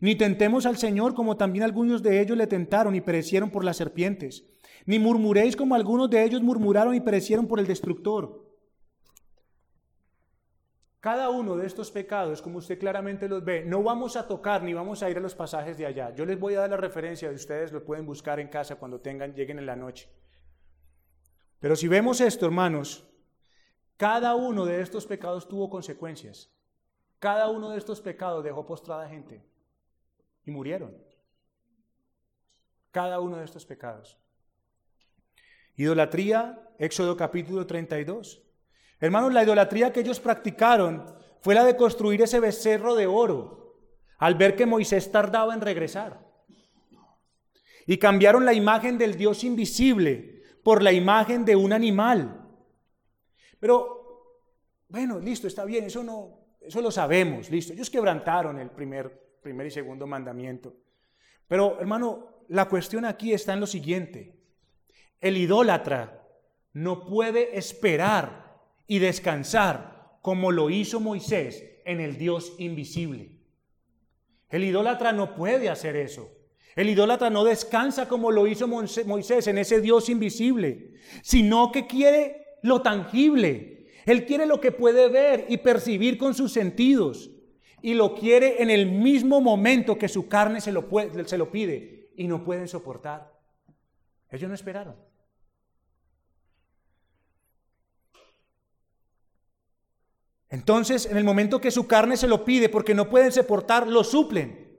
[0.00, 3.78] Ni tentemos al Señor como también algunos de ellos le tentaron y perecieron por las
[3.78, 4.44] serpientes
[4.86, 8.50] ni murmuréis como algunos de ellos murmuraron y perecieron por el destructor.
[11.00, 14.74] Cada uno de estos pecados, como usted claramente los ve, no vamos a tocar ni
[14.74, 16.14] vamos a ir a los pasajes de allá.
[16.14, 19.00] Yo les voy a dar la referencia de ustedes, lo pueden buscar en casa cuando
[19.00, 20.10] tengan, lleguen en la noche.
[21.58, 23.08] Pero si vemos esto, hermanos,
[23.96, 26.52] cada uno de estos pecados tuvo consecuencias.
[27.18, 29.42] Cada uno de estos pecados dejó postrada gente
[30.44, 30.94] y murieron.
[32.90, 34.19] Cada uno de estos pecados.
[35.76, 38.42] Idolatría, Éxodo capítulo 32.
[39.00, 41.04] Hermanos, la idolatría que ellos practicaron
[41.40, 43.60] fue la de construir ese becerro de oro
[44.18, 46.26] al ver que Moisés tardaba en regresar.
[47.86, 52.46] Y cambiaron la imagen del Dios invisible por la imagen de un animal.
[53.58, 54.36] Pero,
[54.88, 57.72] bueno, listo, está bien, eso no, eso lo sabemos, listo.
[57.72, 60.76] Ellos quebrantaron el primer, primer y segundo mandamiento.
[61.48, 64.39] Pero, hermano, la cuestión aquí está en lo siguiente.
[65.20, 66.26] El idólatra
[66.72, 73.40] no puede esperar y descansar como lo hizo Moisés en el Dios invisible.
[74.48, 76.30] El idólatra no puede hacer eso.
[76.76, 82.58] El idólatra no descansa como lo hizo Moisés en ese Dios invisible, sino que quiere
[82.62, 83.88] lo tangible.
[84.06, 87.30] Él quiere lo que puede ver y percibir con sus sentidos.
[87.82, 90.88] Y lo quiere en el mismo momento que su carne se lo,
[91.26, 93.32] se lo pide y no pueden soportar.
[94.30, 95.09] Ellos no esperaron.
[100.50, 104.02] Entonces, en el momento que su carne se lo pide porque no pueden soportar, lo
[104.02, 104.78] suplen.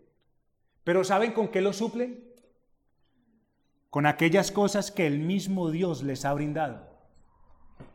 [0.84, 2.24] Pero ¿saben con qué lo suplen?
[3.90, 6.92] Con aquellas cosas que el mismo Dios les ha brindado.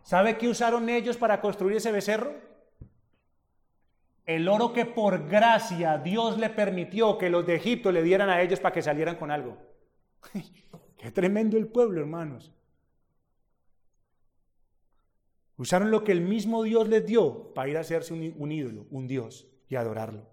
[0.03, 2.35] ¿Sabe qué usaron ellos para construir ese becerro?
[4.25, 8.41] El oro que por gracia Dios le permitió que los de Egipto le dieran a
[8.41, 9.57] ellos para que salieran con algo.
[10.99, 12.56] Qué tremendo el pueblo, hermanos.
[15.57, 19.09] Usaron lo que el mismo Dios les dio para ir a hacerse un, ídolo, un
[19.09, 20.29] Dios, y adorarlo.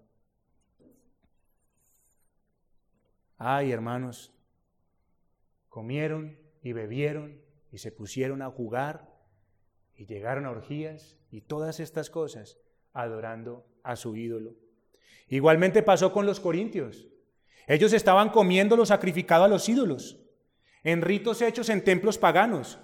[3.38, 4.34] Ay, hermanos,
[5.70, 9.12] comieron y bebieron y se pusieron a jugar
[9.96, 12.58] y llegaron a orgías y todas estas cosas
[12.94, 14.56] adorando a su ídolo.
[15.28, 17.08] Igualmente pasó con los corintios.
[17.68, 20.20] Ellos estaban comiendo lo sacrificado a los ídolos,
[20.84, 22.80] en ritos hechos en templos paganos.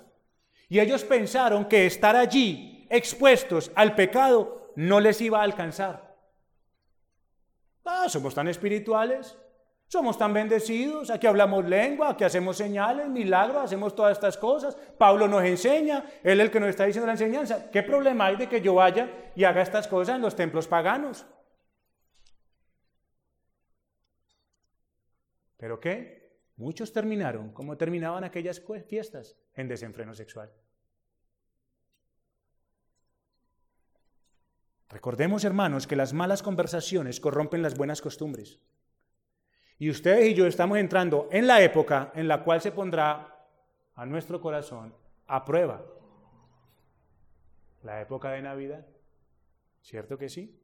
[0.70, 6.16] Y ellos pensaron que estar allí expuestos al pecado no les iba a alcanzar.
[7.84, 9.36] Ah, somos tan espirituales,
[9.88, 14.76] somos tan bendecidos, aquí hablamos lengua, aquí hacemos señales, milagros, hacemos todas estas cosas.
[15.00, 17.72] Pablo nos enseña, él es el que nos está diciendo la enseñanza.
[17.72, 21.26] ¿Qué problema hay de que yo vaya y haga estas cosas en los templos paganos?
[25.58, 26.19] ¿Pero qué?
[26.60, 30.52] Muchos terminaron como terminaban aquellas fiestas, en desenfreno sexual.
[34.90, 38.60] Recordemos, hermanos, que las malas conversaciones corrompen las buenas costumbres.
[39.78, 43.48] Y ustedes y yo estamos entrando en la época en la cual se pondrá
[43.96, 44.94] a nuestro corazón
[45.28, 45.86] a prueba.
[47.84, 48.86] La época de Navidad.
[49.82, 50.60] ¿Cierto que sí?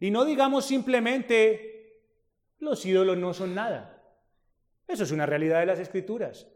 [0.00, 2.02] Y no digamos simplemente,
[2.58, 3.93] los ídolos no son nada.
[4.86, 6.46] Eso es una realidad de las escrituras.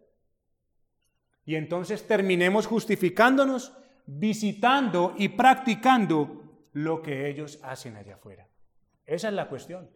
[1.45, 3.73] Y entonces terminemos justificándonos,
[4.07, 8.49] visitando y practicando lo que ellos hacen allá afuera.
[9.07, 9.91] Esa es la cuestión.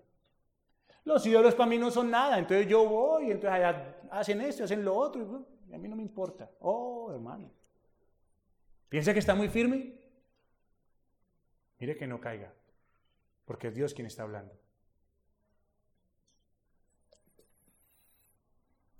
[1.04, 4.84] Los ídolos para mí no son nada, entonces yo voy, entonces allá hacen esto, hacen
[4.84, 6.50] lo otro, y a mí no me importa.
[6.60, 7.50] Oh, hermano.
[8.88, 9.94] ¿Piensa que está muy firme?
[11.78, 12.52] Mire que no caiga,
[13.44, 14.54] porque es Dios quien está hablando.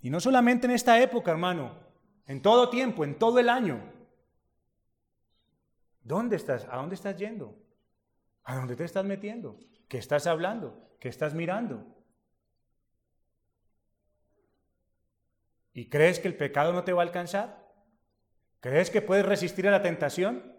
[0.03, 1.79] Y no solamente en esta época, hermano,
[2.27, 3.81] en todo tiempo, en todo el año.
[6.01, 6.67] ¿Dónde estás?
[6.69, 7.57] ¿A dónde estás yendo?
[8.43, 9.57] ¿A dónde te estás metiendo?
[9.87, 10.97] ¿Qué estás hablando?
[10.99, 11.87] ¿Qué estás mirando?
[15.71, 17.71] ¿Y crees que el pecado no te va a alcanzar?
[18.59, 20.52] ¿Crees que puedes resistir a la tentación?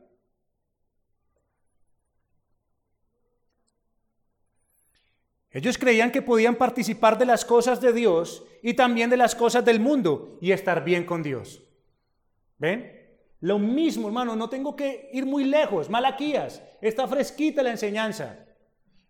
[5.54, 9.64] Ellos creían que podían participar de las cosas de Dios y también de las cosas
[9.64, 11.62] del mundo y estar bien con Dios.
[12.58, 12.92] ¿Ven?
[13.38, 15.88] Lo mismo, hermano, no tengo que ir muy lejos.
[15.88, 18.44] Malaquías, está fresquita la enseñanza.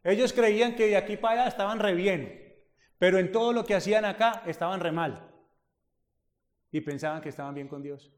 [0.02, 2.62] Ellos creían que de aquí para allá estaban re bien,
[2.98, 5.32] pero en todo lo que hacían acá estaban re mal.
[6.70, 8.12] Y pensaban que estaban bien con Dios.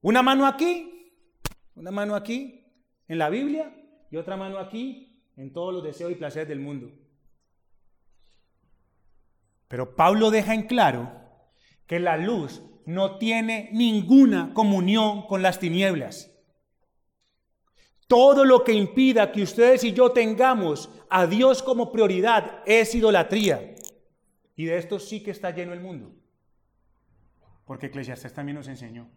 [0.00, 1.12] Una mano aquí,
[1.74, 2.64] una mano aquí,
[3.08, 3.74] en la Biblia,
[4.10, 5.07] y otra mano aquí,
[5.38, 6.90] en todos los deseos y placeres del mundo.
[9.68, 11.12] Pero Pablo deja en claro
[11.86, 16.34] que la luz no tiene ninguna comunión con las tinieblas.
[18.08, 23.76] Todo lo que impida que ustedes y yo tengamos a Dios como prioridad es idolatría.
[24.56, 26.10] Y de esto sí que está lleno el mundo.
[27.64, 29.08] Porque Eclesiastes también nos enseñó.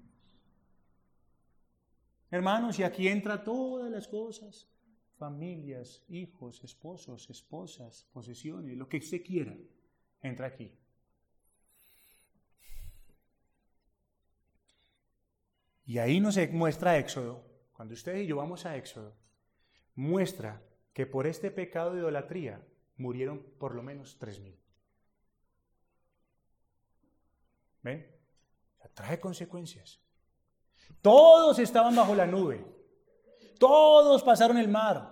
[2.30, 4.68] Hermanos, y aquí entra todas las cosas
[5.22, 9.56] familias, hijos, esposos, esposas, posesiones, lo que usted quiera,
[10.20, 10.76] entra aquí.
[15.86, 19.16] Y ahí nos muestra Éxodo, cuando ustedes y yo vamos a Éxodo,
[19.94, 20.60] muestra
[20.92, 22.66] que por este pecado de idolatría
[22.98, 24.60] murieron por lo menos tres mil.
[27.84, 28.10] ¿Ven?
[28.96, 30.02] Trae consecuencias.
[31.00, 32.66] Todos estaban bajo la nube.
[33.60, 35.11] Todos pasaron el mar.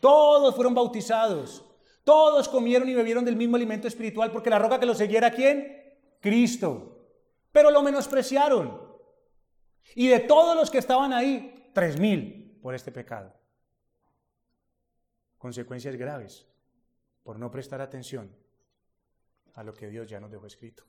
[0.00, 1.64] Todos fueron bautizados.
[2.04, 5.96] Todos comieron y bebieron del mismo alimento espiritual porque la roca que los siguiera, ¿quién?
[6.20, 7.06] Cristo.
[7.52, 8.80] Pero lo menospreciaron.
[9.94, 13.34] Y de todos los que estaban ahí, tres mil por este pecado.
[15.38, 16.46] Consecuencias graves
[17.22, 18.34] por no prestar atención
[19.54, 20.84] a lo que Dios ya nos dejó escrito.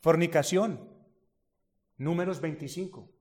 [0.00, 0.88] Fornicación,
[1.98, 3.15] números 25.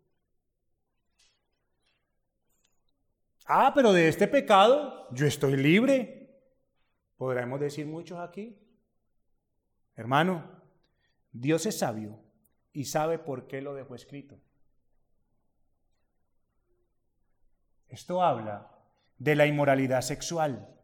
[3.45, 6.41] Ah, pero de este pecado yo estoy libre.
[7.17, 8.59] Podremos decir muchos aquí.
[9.95, 10.43] Hermano,
[11.31, 12.19] Dios es sabio
[12.73, 14.39] y sabe por qué lo dejó escrito.
[17.87, 18.71] Esto habla
[19.17, 20.75] de la inmoralidad sexual.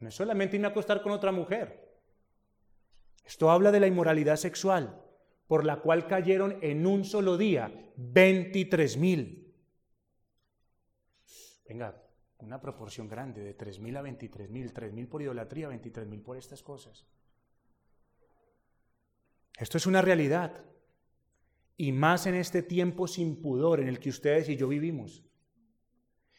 [0.00, 2.00] No es solamente ir a acostar con otra mujer.
[3.24, 5.02] Esto habla de la inmoralidad sexual,
[5.46, 9.47] por la cual cayeron en un solo día 23 mil.
[11.68, 12.02] Venga,
[12.38, 16.22] una proporción grande de 3 mil a 23 mil, 3 mil por idolatría, 23 mil
[16.22, 17.06] por estas cosas.
[19.58, 20.64] Esto es una realidad.
[21.76, 25.24] Y más en este tiempo sin pudor en el que ustedes y yo vivimos.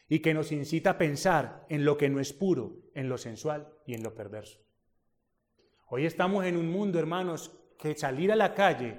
[0.08, 3.72] Y que nos incita a pensar en lo que no es puro, en lo sensual
[3.86, 4.58] y en lo perverso.
[5.88, 8.98] Hoy estamos en un mundo, hermanos, que salir a la calle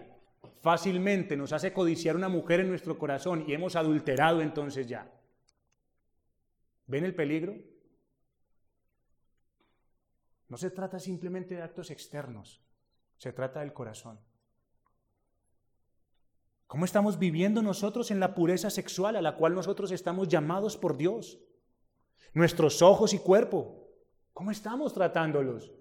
[0.62, 5.12] fácilmente nos hace codiciar una mujer en nuestro corazón y hemos adulterado entonces ya.
[6.92, 7.56] ¿Ven el peligro?
[10.50, 12.62] No se trata simplemente de actos externos,
[13.18, 14.20] se trata del corazón.
[16.68, 20.98] ¿Cómo estamos viviendo nosotros en la pureza sexual a la cual nosotros estamos llamados por
[20.98, 21.40] Dios?
[22.34, 23.88] Nuestros ojos y cuerpo,
[24.34, 25.72] ¿cómo estamos tratándolos?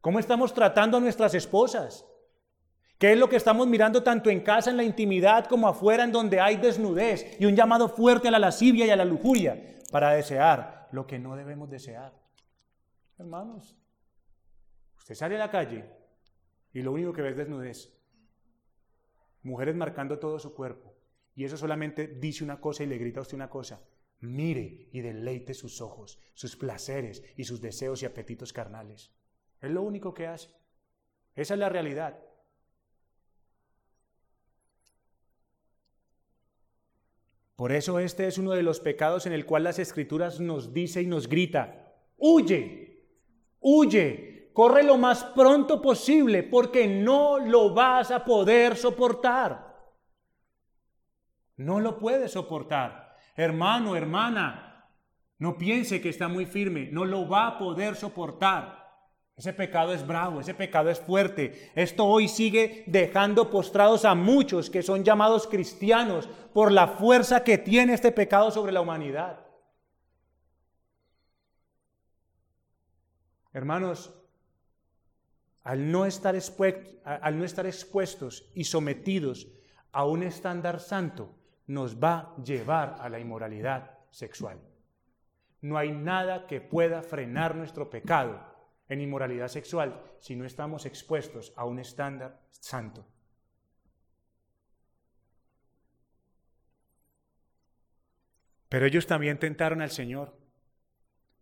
[0.00, 2.04] ¿Cómo estamos tratando a nuestras esposas?
[2.98, 6.10] ¿Qué es lo que estamos mirando tanto en casa, en la intimidad, como afuera, en
[6.10, 10.10] donde hay desnudez y un llamado fuerte a la lascivia y a la lujuria para
[10.10, 12.20] desear lo que no debemos desear?
[13.16, 13.78] Hermanos,
[14.98, 15.88] usted sale a la calle
[16.72, 17.96] y lo único que ve es desnudez.
[19.44, 20.96] Mujeres marcando todo su cuerpo.
[21.36, 23.84] Y eso solamente dice una cosa y le grita a usted una cosa.
[24.18, 29.12] Mire y deleite sus ojos, sus placeres y sus deseos y apetitos carnales.
[29.60, 30.48] Es lo único que hace.
[31.36, 32.18] Esa es la realidad.
[37.56, 41.02] Por eso este es uno de los pecados en el cual las escrituras nos dice
[41.02, 43.06] y nos grita, huye,
[43.60, 49.72] huye, corre lo más pronto posible porque no lo vas a poder soportar.
[51.56, 53.16] No lo puedes soportar.
[53.36, 54.90] Hermano, hermana,
[55.38, 58.83] no piense que está muy firme, no lo va a poder soportar.
[59.36, 61.72] Ese pecado es bravo, ese pecado es fuerte.
[61.74, 67.58] Esto hoy sigue dejando postrados a muchos que son llamados cristianos por la fuerza que
[67.58, 69.40] tiene este pecado sobre la humanidad.
[73.52, 74.14] Hermanos,
[75.64, 76.36] al no estar,
[77.04, 79.48] al no estar expuestos y sometidos
[79.90, 81.34] a un estándar santo,
[81.66, 84.60] nos va a llevar a la inmoralidad sexual.
[85.60, 88.53] No hay nada que pueda frenar nuestro pecado
[88.88, 93.06] en inmoralidad sexual si no estamos expuestos a un estándar santo.
[98.68, 100.36] Pero ellos también tentaron al Señor.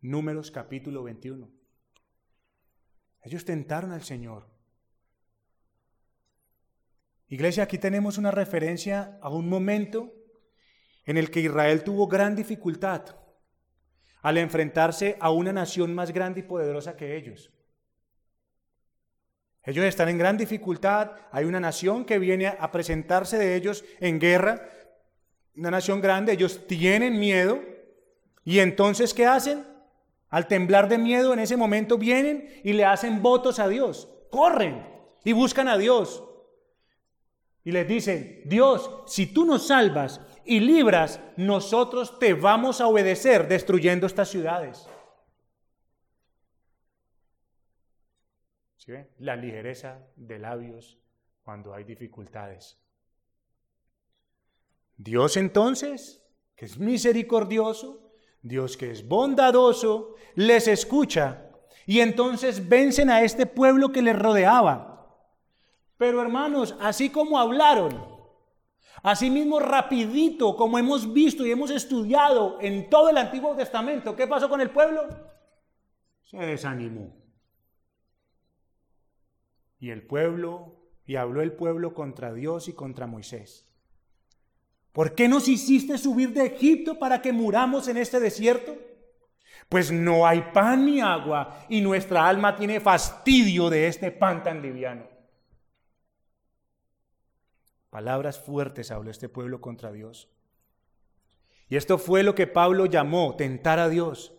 [0.00, 1.50] Números capítulo 21.
[3.22, 4.50] Ellos tentaron al Señor.
[7.28, 10.12] Iglesia, aquí tenemos una referencia a un momento
[11.04, 13.21] en el que Israel tuvo gran dificultad
[14.22, 17.50] al enfrentarse a una nación más grande y poderosa que ellos.
[19.64, 24.18] Ellos están en gran dificultad, hay una nación que viene a presentarse de ellos en
[24.18, 24.68] guerra,
[25.54, 27.60] una nación grande, ellos tienen miedo
[28.44, 29.66] y entonces ¿qué hacen?
[30.30, 34.86] Al temblar de miedo en ese momento vienen y le hacen votos a Dios, corren
[35.24, 36.24] y buscan a Dios.
[37.64, 43.48] Y les dicen, Dios, si tú nos salvas y libras, nosotros te vamos a obedecer
[43.48, 44.88] destruyendo estas ciudades.
[48.76, 50.98] ¿Sí La ligereza de labios
[51.44, 52.78] cuando hay dificultades.
[54.96, 56.24] Dios entonces,
[56.56, 58.12] que es misericordioso,
[58.42, 61.48] Dios que es bondadoso, les escucha
[61.86, 65.16] y entonces vencen a este pueblo que les rodeaba.
[65.96, 68.11] Pero hermanos, así como hablaron,
[69.02, 74.48] Asimismo, rapidito, como hemos visto y hemos estudiado en todo el Antiguo Testamento, ¿qué pasó
[74.48, 75.08] con el pueblo?
[76.24, 77.14] Se desanimó.
[79.78, 83.66] Y el pueblo, y habló el pueblo contra Dios y contra Moisés.
[84.92, 88.76] ¿Por qué nos hiciste subir de Egipto para que muramos en este desierto?
[89.68, 94.60] Pues no hay pan ni agua y nuestra alma tiene fastidio de este pan tan
[94.60, 95.11] liviano.
[97.92, 100.30] Palabras fuertes habló este pueblo contra Dios.
[101.68, 104.32] Y esto fue lo que Pablo llamó tentar a Dios.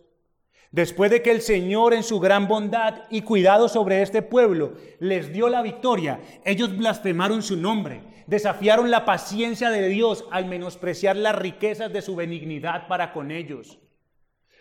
[0.72, 5.32] Después de que el Señor en su gran bondad y cuidado sobre este pueblo les
[5.32, 11.36] dio la victoria, ellos blasfemaron su nombre, desafiaron la paciencia de Dios al menospreciar las
[11.36, 13.78] riquezas de su benignidad para con ellos.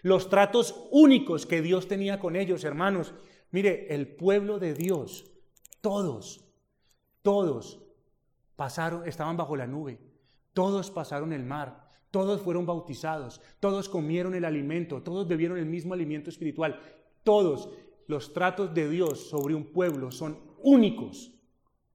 [0.04, 3.16] Los tratos únicos que Dios tenía con ellos, hermanos.
[3.50, 5.32] Mire, el pueblo de Dios,
[5.82, 6.46] todos,
[7.24, 7.82] todos
[8.56, 9.99] pasaron, estaban bajo la nube,
[10.54, 15.93] todos pasaron el mar, todos fueron bautizados, todos comieron el alimento, todos bebieron el mismo
[15.93, 16.80] alimento espiritual,
[17.24, 17.70] todos
[18.08, 21.32] los tratos de Dios sobre un pueblo son únicos,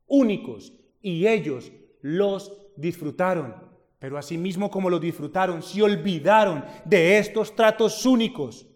[0.07, 3.69] únicos, y ellos los disfrutaron.
[3.99, 8.67] Pero asimismo como los disfrutaron, se olvidaron de estos tratos únicos,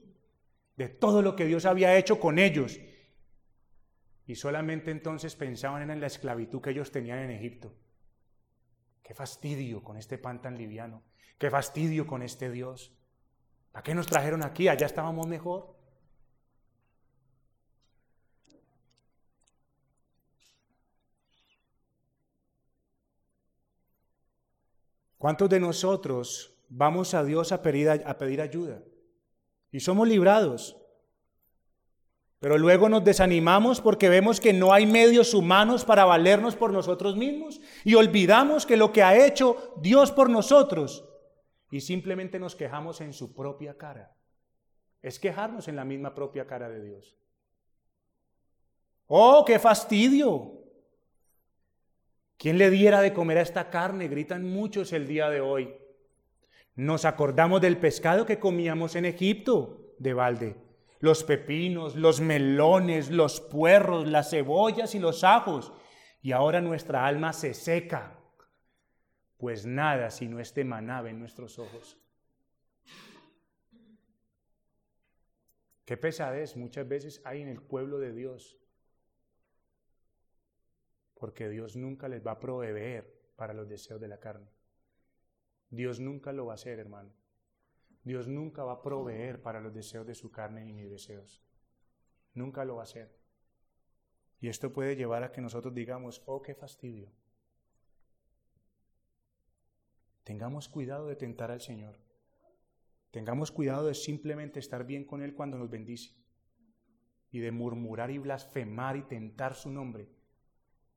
[0.77, 2.79] de todo lo que Dios había hecho con ellos
[4.27, 7.75] y solamente entonces pensaban en la esclavitud que ellos tenían en Egipto.
[9.03, 11.03] Qué fastidio con este pan tan liviano.
[11.39, 12.93] Qué fastidio con este Dios.
[13.73, 14.69] ¿Para qué nos trajeron aquí?
[14.69, 15.77] Allá estábamos mejor.
[25.19, 28.83] ¿Cuántos de nosotros vamos a Dios a pedir, a pedir ayuda?
[29.71, 30.82] Y somos librados.
[32.43, 37.17] Pero luego nos desanimamos porque vemos que no hay medios humanos para valernos por nosotros
[37.17, 41.09] mismos y olvidamos que lo que ha hecho Dios por nosotros
[41.71, 44.17] y simplemente nos quejamos en su propia cara.
[45.03, 47.17] Es quejarnos en la misma propia cara de Dios.
[49.07, 50.65] ¡Oh, qué fastidio!
[52.39, 54.09] ¿Quién le diera de comer a esta carne?
[54.09, 55.77] Gritan muchos el día de hoy.
[56.75, 60.72] Nos acordamos del pescado que comíamos en Egipto de balde
[61.03, 65.73] los pepinos, los melones, los puerros, las cebollas y los ajos.
[66.23, 68.21] Y ahora nuestra alma se seca,
[69.37, 71.99] pues nada sino este maná en nuestros ojos.
[75.85, 78.57] Qué pesadez muchas veces hay en el pueblo de Dios,
[81.15, 84.47] porque Dios nunca les va a proveer para los deseos de la carne.
[85.69, 87.13] Dios nunca lo va a hacer, hermano.
[88.05, 91.43] Dios nunca va a proveer para los deseos de su carne y mis deseos.
[92.35, 93.17] Nunca lo va a hacer.
[94.41, 97.13] Y esto puede llevar a que nosotros digamos, oh, qué fastidio.
[100.25, 101.97] Tengamos cuidado de tentar al Señor.
[103.13, 106.17] Tengamos cuidado de simplemente estar bien con Él cuando nos bendice.
[107.31, 110.09] Y de murmurar y blasfemar y tentar su nombre,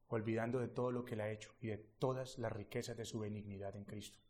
[0.08, 3.20] olvidando de todo lo que Él ha hecho y de todas las riquezas de su
[3.20, 4.25] benignidad en Cristo.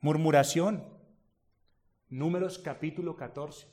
[0.00, 0.84] Murmuración.
[2.08, 3.66] Números capítulo 14.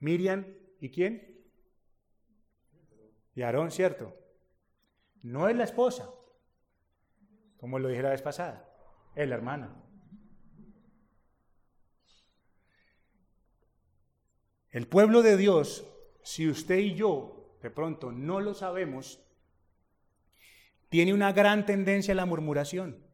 [0.00, 0.46] Miriam,
[0.80, 1.44] ¿y quién?
[3.34, 4.14] Y Aarón, ¿cierto?
[5.22, 6.10] No es la esposa,
[7.58, 8.68] como lo dije la vez pasada,
[9.14, 9.84] es la hermana.
[14.70, 15.86] El pueblo de Dios,
[16.22, 19.24] si usted y yo de pronto no lo sabemos,
[20.88, 23.04] tiene una gran tendencia a la murmuración.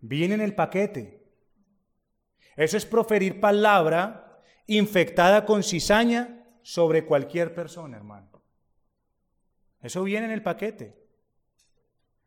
[0.00, 1.22] Viene en el paquete.
[2.56, 8.42] Eso es proferir palabra infectada con cizaña sobre cualquier persona, hermano.
[9.82, 11.00] Eso viene en el paquete.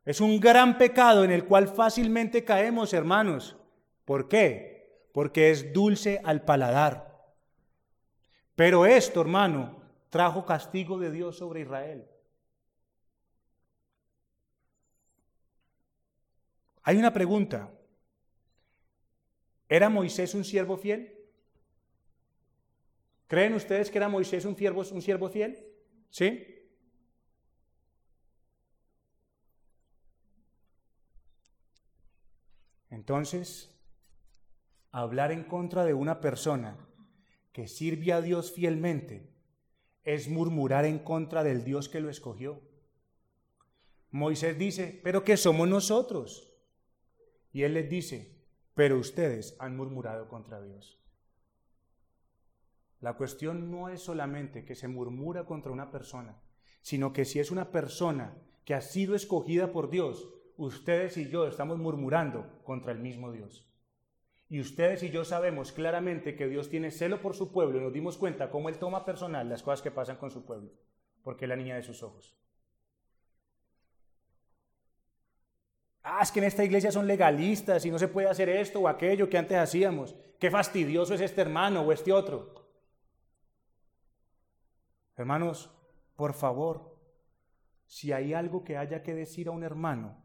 [0.05, 3.57] Es un gran pecado en el cual fácilmente caemos, hermanos.
[4.05, 5.07] ¿Por qué?
[5.13, 7.13] Porque es dulce al paladar.
[8.55, 12.07] Pero esto, hermano, trajo castigo de Dios sobre Israel.
[16.83, 17.71] Hay una pregunta.
[19.69, 21.17] ¿Era Moisés un siervo fiel?
[23.27, 25.65] ¿Creen ustedes que era Moisés un siervo, un siervo fiel?
[26.09, 26.45] ¿Sí?
[32.89, 33.75] Entonces,
[34.91, 36.77] hablar en contra de una persona
[37.51, 39.33] que sirve a Dios fielmente
[40.03, 42.61] es murmurar en contra del Dios que lo escogió.
[44.11, 46.52] Moisés dice, pero ¿qué somos nosotros?
[47.53, 48.35] Y Él les dice,
[48.73, 50.99] pero ustedes han murmurado contra Dios.
[52.99, 56.41] La cuestión no es solamente que se murmura contra una persona,
[56.81, 58.35] sino que si es una persona
[58.65, 60.27] que ha sido escogida por Dios,
[60.57, 63.69] ustedes y yo estamos murmurando contra el mismo Dios.
[64.49, 67.93] Y ustedes y yo sabemos claramente que Dios tiene celo por su pueblo y nos
[67.93, 70.71] dimos cuenta cómo Él toma personal las cosas que pasan con su pueblo,
[71.23, 72.35] porque es la niña de sus ojos.
[76.03, 78.87] Ah, es que en esta iglesia son legalistas y no se puede hacer esto o
[78.89, 80.15] aquello que antes hacíamos.
[80.37, 82.67] Qué fastidioso es este hermano o este otro.
[85.15, 85.71] Hermanos,
[86.17, 86.99] por favor,
[87.85, 90.21] si hay algo que haya que decir a un hermano,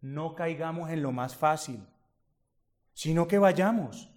[0.00, 1.86] no caigamos en lo más fácil,
[2.92, 4.12] sino que vayamos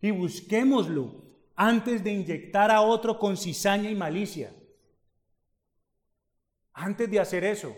[0.00, 1.24] y busquémoslo
[1.56, 4.54] antes de inyectar a otro con cizaña y malicia.
[6.72, 7.76] Antes de hacer eso,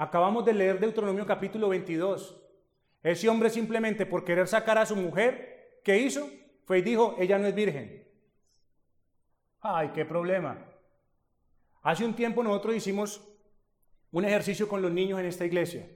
[0.00, 2.34] Acabamos de leer Deuteronomio capítulo 22.
[3.02, 6.26] Ese hombre simplemente por querer sacar a su mujer, ¿qué hizo?
[6.64, 8.08] Fue y dijo, ella no es virgen.
[9.60, 10.56] Ay, qué problema.
[11.82, 13.28] Hace un tiempo nosotros hicimos
[14.10, 15.86] un ejercicio con los niños en esta iglesia.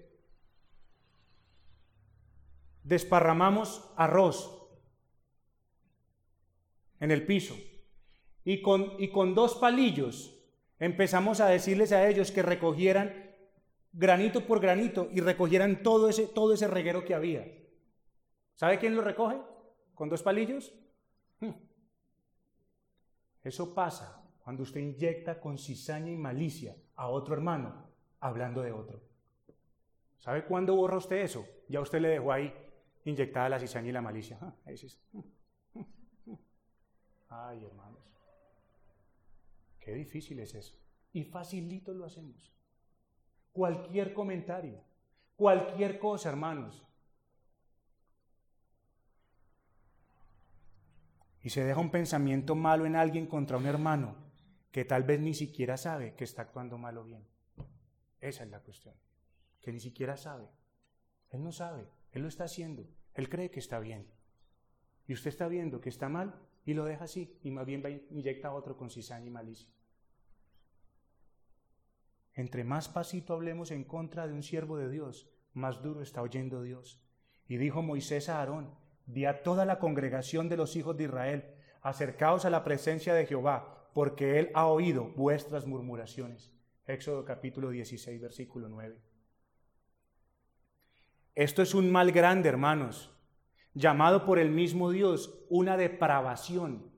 [2.83, 4.69] Desparramamos arroz
[7.01, 7.57] en el piso
[8.45, 10.39] y con, y con dos palillos
[10.79, 13.24] empezamos a decirles a ellos que recogieran
[13.95, 17.47] granito por granito y recogieran todo ese, todo ese reguero que había.
[18.55, 19.41] ¿Sabe quién lo recoge?
[19.95, 20.75] ¿Con dos palillos?
[21.41, 21.53] Hmm.
[23.43, 27.89] Eso pasa cuando usted inyecta con cizaña y malicia a otro hermano
[28.21, 29.03] hablando de otro.
[30.19, 31.47] ¿Sabe cuándo borra usted eso?
[31.69, 32.53] Ya usted le dejó ahí
[33.05, 34.39] inyectada la cizaña y la malicia.
[34.41, 34.55] Ah,
[35.13, 35.21] hmm,
[35.75, 36.35] hmm,
[37.29, 38.01] Ay, hermanos.
[39.79, 40.75] Qué difícil es eso.
[41.13, 42.55] Y facilito lo hacemos.
[43.55, 44.83] Cualquier comentario,
[45.37, 46.85] cualquier cosa, hermanos.
[51.41, 54.17] Y se deja un pensamiento malo en alguien contra un hermano
[54.73, 57.25] que tal vez ni siquiera sabe que está actuando mal o bien.
[58.21, 58.95] Esa es la cuestión.
[59.63, 60.49] Que ni siquiera sabe.
[61.31, 61.87] Él no sabe.
[62.11, 62.85] Él lo está haciendo.
[63.15, 64.11] Él cree que está bien.
[65.07, 66.35] Y usted está viendo que está mal
[66.65, 67.39] y lo deja así.
[67.45, 69.71] Y más bien va inyecta a otro con cizaña y malicia.
[72.35, 76.63] Entre más pasito hablemos en contra de un siervo de Dios, más duro está oyendo
[76.63, 77.01] Dios.
[77.47, 78.75] Y dijo Moisés a Aarón,
[79.07, 83.27] di a toda la congregación de los hijos de Israel, acercaos a la presencia de
[83.27, 86.53] Jehová, porque él ha oído vuestras murmuraciones.
[86.87, 89.01] Éxodo capítulo 16, versículo 9.
[91.37, 93.13] Esto es un mal grande, hermanos,
[93.75, 96.93] llamado por el mismo Dios una depravación.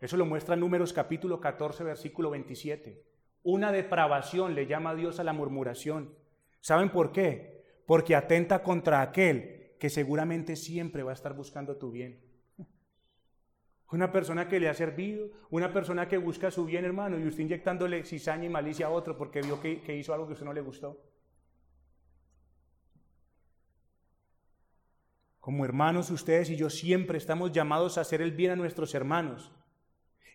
[0.00, 3.15] Eso lo muestra Números capítulo 14, versículo 27.
[3.48, 6.12] Una depravación le llama a Dios a la murmuración.
[6.60, 7.62] ¿Saben por qué?
[7.86, 12.20] Porque atenta contra aquel que seguramente siempre va a estar buscando tu bien.
[13.92, 17.44] Una persona que le ha servido, una persona que busca su bien, hermano, y usted
[17.44, 20.46] inyectándole cizaña y malicia a otro porque vio que, que hizo algo que a usted
[20.46, 21.00] no le gustó.
[25.38, 29.52] Como hermanos, ustedes y yo siempre estamos llamados a hacer el bien a nuestros hermanos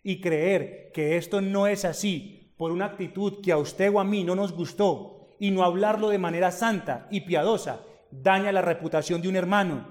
[0.01, 4.03] y creer que esto no es así por una actitud que a usted o a
[4.03, 7.81] mí no nos gustó y no hablarlo de manera santa y piadosa,
[8.11, 9.87] daña la reputación de un hermano.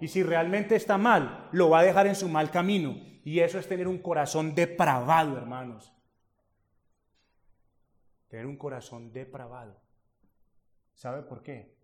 [0.00, 2.94] Y si realmente está mal, lo va a dejar en su mal camino.
[3.24, 5.92] Y eso es tener un corazón depravado, hermanos.
[8.28, 9.82] Tener un corazón depravado.
[10.94, 11.76] ¿Sabe por qué?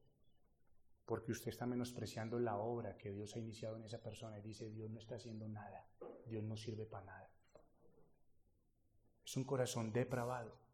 [1.07, 4.71] Porque usted está menospreciando la obra que Dios ha iniciado en esa persona y dice,
[4.71, 5.89] Dios no está haciendo nada,
[6.25, 7.34] Dios no sirve para nada.
[9.25, 10.65] Es un corazón depravado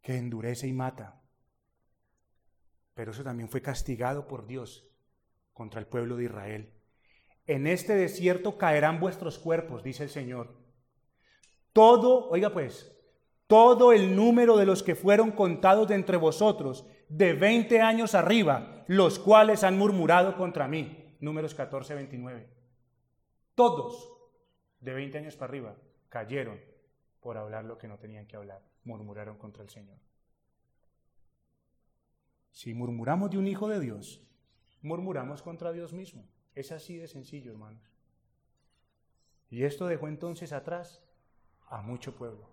[0.00, 1.20] que endurece y mata.
[2.94, 4.88] Pero eso también fue castigado por Dios
[5.52, 6.72] contra el pueblo de Israel.
[7.46, 10.56] En este desierto caerán vuestros cuerpos, dice el Señor.
[11.72, 12.96] Todo, oiga pues,
[13.46, 18.84] todo el número de los que fueron contados de entre vosotros, de 20 años arriba,
[18.88, 21.16] los cuales han murmurado contra mí.
[21.20, 22.48] Números 14, 29.
[23.54, 24.12] Todos
[24.80, 25.76] de 20 años para arriba
[26.16, 26.58] cayeron
[27.20, 29.98] por hablar lo que no tenían que hablar, murmuraron contra el Señor.
[32.52, 34.26] Si murmuramos de un hijo de Dios,
[34.80, 36.26] murmuramos contra Dios mismo.
[36.54, 37.82] Es así de sencillo, hermanos.
[39.50, 41.02] Y esto dejó entonces atrás
[41.68, 42.48] a mucho pueblo.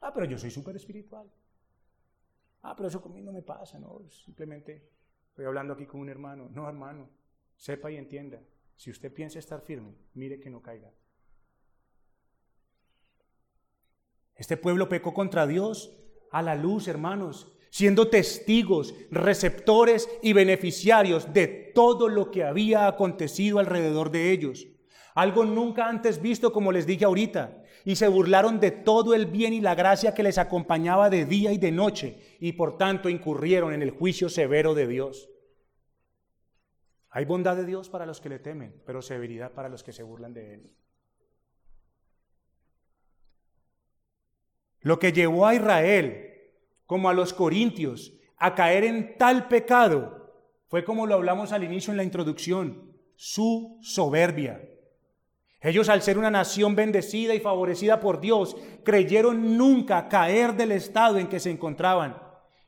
[0.00, 1.30] Ah, pero yo soy súper espiritual.
[2.62, 4.02] Ah, pero eso conmigo no me pasa, ¿no?
[4.10, 4.90] Simplemente
[5.28, 6.48] estoy hablando aquí con un hermano.
[6.50, 7.08] No, hermano,
[7.54, 8.42] sepa y entienda.
[8.74, 10.90] Si usted piensa estar firme, mire que no caiga.
[14.42, 15.96] Este pueblo pecó contra Dios
[16.32, 17.52] a la luz, hermanos.
[17.70, 24.66] siendo testigos, receptores y beneficiarios de todo lo que había acontecido alrededor de ellos.
[25.14, 29.54] Algo nunca antes visto, como les dije ahorita, y se burlaron de todo el bien
[29.54, 33.72] y la gracia que les acompañaba de día y de noche, y por tanto incurrieron
[33.72, 35.30] en el juicio severo de Dios.
[37.10, 40.02] Hay bondad de Dios para los que le temen, pero severidad para los que se
[40.02, 40.76] burlan de Él.
[44.82, 46.32] Lo que llevó a Israel
[46.86, 50.22] como a los corintios, a caer en tal pecado,
[50.68, 54.60] fue como lo hablamos al inicio en la introducción, su soberbia.
[55.60, 61.18] Ellos al ser una nación bendecida y favorecida por Dios, creyeron nunca caer del estado
[61.18, 62.20] en que se encontraban.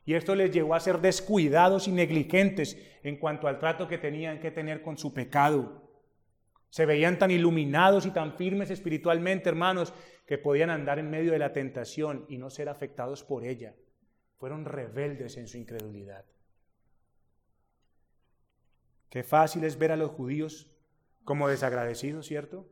[0.05, 4.39] Y esto les llevó a ser descuidados y negligentes en cuanto al trato que tenían
[4.39, 5.84] que tener con su pecado.
[6.75, 9.93] Se veían tan iluminados y tan firmes espiritualmente, hermanos,
[10.25, 13.73] que podían andar en medio de la tentación y no ser afectados por ella
[14.35, 16.25] fueron rebeldes en su incredulidad.
[19.07, 20.69] Qué fácil es ver a los judíos
[21.23, 22.67] como desagradecidos, ¿cierto?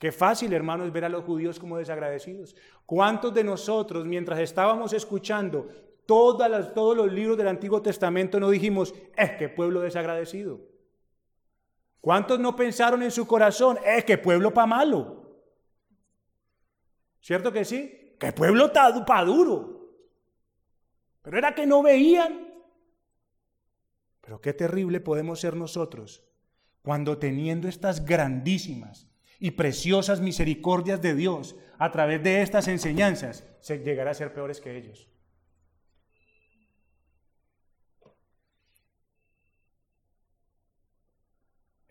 [0.00, 2.56] Qué fácil, hermanos, ver a los judíos como desagradecidos.
[2.86, 5.68] ¿Cuántos de nosotros, mientras estábamos escuchando
[6.06, 10.73] todos los libros del Antiguo Testamento, no dijimos, es que pueblo desagradecido?
[12.04, 15.40] ¿Cuántos no pensaron en su corazón, es que pueblo pa' malo?
[17.18, 18.14] ¿Cierto que sí?
[18.20, 19.88] Que pueblo pa' duro.
[21.22, 22.52] Pero era que no veían.
[24.20, 26.22] Pero qué terrible podemos ser nosotros
[26.82, 33.78] cuando teniendo estas grandísimas y preciosas misericordias de Dios a través de estas enseñanzas, se
[33.78, 35.08] llegará a ser peores que ellos.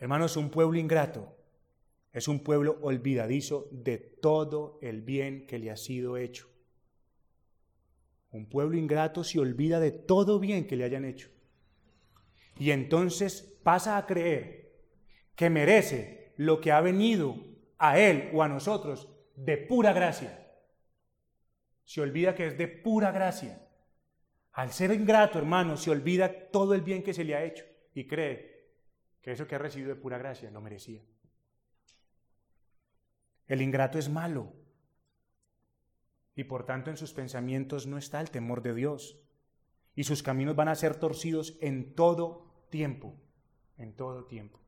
[0.03, 1.33] Hermanos, un pueblo ingrato
[2.11, 6.49] es un pueblo olvidadizo de todo el bien que le ha sido hecho.
[8.29, 11.29] Un pueblo ingrato se olvida de todo bien que le hayan hecho.
[12.59, 14.73] Y entonces pasa a creer
[15.37, 17.37] que merece lo que ha venido
[17.77, 20.53] a él o a nosotros de pura gracia.
[21.85, 23.65] Se olvida que es de pura gracia.
[24.51, 28.05] Al ser ingrato, hermano, se olvida todo el bien que se le ha hecho y
[28.05, 28.52] cree
[29.23, 31.01] que eso que ha recibido de pura gracia lo merecía.
[33.47, 34.51] El ingrato es malo
[36.35, 39.17] y por tanto en sus pensamientos no está el temor de Dios.
[39.95, 43.15] Y sus caminos van a ser torcidos en todo tiempo,
[43.77, 44.59] en todo tiempo.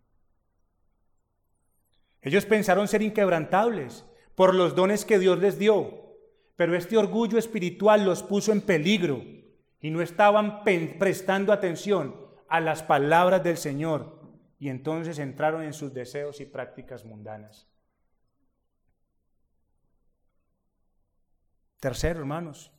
[2.21, 6.15] Ellos pensaron ser inquebrantables por los dones que Dios les dio,
[6.55, 9.23] pero este orgullo espiritual los puso en peligro
[9.81, 12.15] y no estaban prestando atención
[12.47, 14.14] a las palabras del Señor
[14.57, 17.67] y entonces entraron en sus deseos y prácticas mundanas.
[21.79, 22.71] Tercero, hermanos,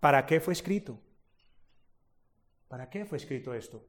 [0.00, 1.00] ¿para qué fue escrito?
[2.68, 3.86] ¿Para qué fue escrito esto?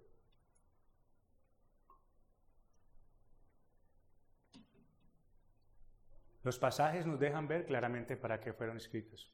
[6.44, 9.34] Los pasajes nos dejan ver claramente para qué fueron escritos.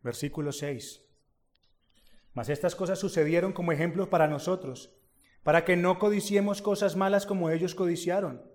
[0.00, 1.07] Versículo 6.
[2.38, 4.96] Mas estas cosas sucedieron como ejemplos para nosotros,
[5.42, 8.48] para que no codiciemos cosas malas como ellos codiciaron.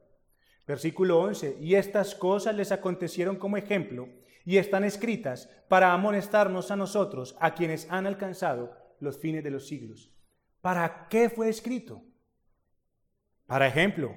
[0.65, 4.07] Versículo 11, y estas cosas les acontecieron como ejemplo
[4.45, 9.67] y están escritas para amonestarnos a nosotros, a quienes han alcanzado los fines de los
[9.67, 10.15] siglos.
[10.61, 12.05] ¿Para qué fue escrito?
[13.47, 14.15] Para ejemplo,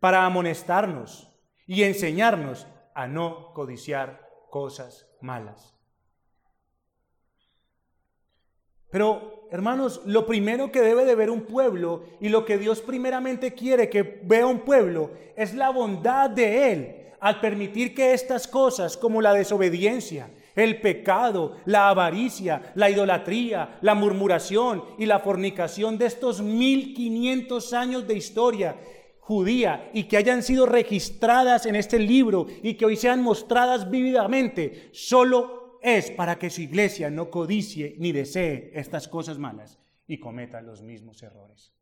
[0.00, 1.32] para amonestarnos
[1.64, 5.79] y enseñarnos a no codiciar cosas malas.
[8.90, 13.54] Pero, hermanos, lo primero que debe de ver un pueblo y lo que Dios primeramente
[13.54, 18.96] quiere que vea un pueblo es la bondad de Él al permitir que estas cosas
[18.96, 26.06] como la desobediencia, el pecado, la avaricia, la idolatría, la murmuración y la fornicación de
[26.06, 28.76] estos 1500 años de historia
[29.20, 34.88] judía y que hayan sido registradas en este libro y que hoy sean mostradas vívidamente,
[34.92, 40.60] solo es para que su iglesia no codicie ni desee estas cosas malas y cometa
[40.60, 41.72] los mismos errores.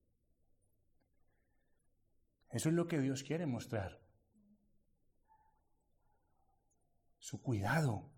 [2.51, 4.01] Eso es lo que Dios quiere mostrar.
[7.19, 8.11] Su cuidado,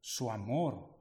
[0.00, 0.98] su amor,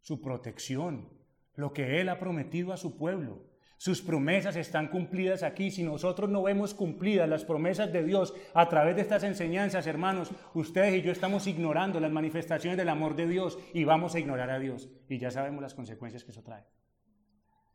[0.00, 1.08] su protección,
[1.54, 3.45] lo que Él ha prometido a su pueblo.
[3.76, 5.70] Sus promesas están cumplidas aquí.
[5.70, 10.30] Si nosotros no vemos cumplidas las promesas de Dios a través de estas enseñanzas, hermanos,
[10.54, 14.50] ustedes y yo estamos ignorando las manifestaciones del amor de Dios y vamos a ignorar
[14.50, 14.88] a Dios.
[15.08, 16.64] Y ya sabemos las consecuencias que eso trae.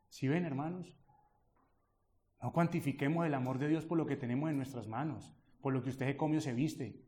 [0.08, 0.96] Si ven, hermanos?
[2.42, 5.84] No cuantifiquemos el amor de Dios por lo que tenemos en nuestras manos, por lo
[5.84, 7.00] que usted se come o se viste.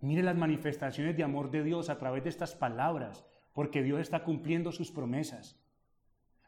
[0.00, 3.24] Mire las manifestaciones de amor de Dios a través de estas palabras,
[3.54, 5.61] porque Dios está cumpliendo sus promesas.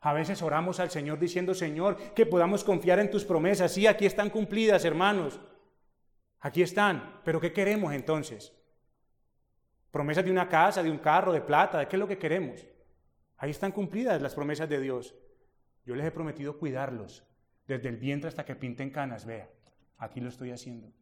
[0.04, 3.72] A veces oramos al Señor diciendo, Señor, que podamos confiar en tus promesas.
[3.72, 5.40] Sí, aquí están cumplidas, hermanos.
[6.40, 7.22] Aquí están.
[7.24, 8.54] Pero ¿qué queremos entonces?
[9.90, 12.66] Promesas de una casa, de un carro, de plata, ¿de qué es lo que queremos?
[13.38, 15.14] Ahí están cumplidas las promesas de Dios.
[15.86, 17.26] Yo les he prometido cuidarlos
[17.66, 19.24] desde el vientre hasta que pinten canas.
[19.24, 19.48] Vea,
[19.96, 20.92] aquí lo estoy haciendo.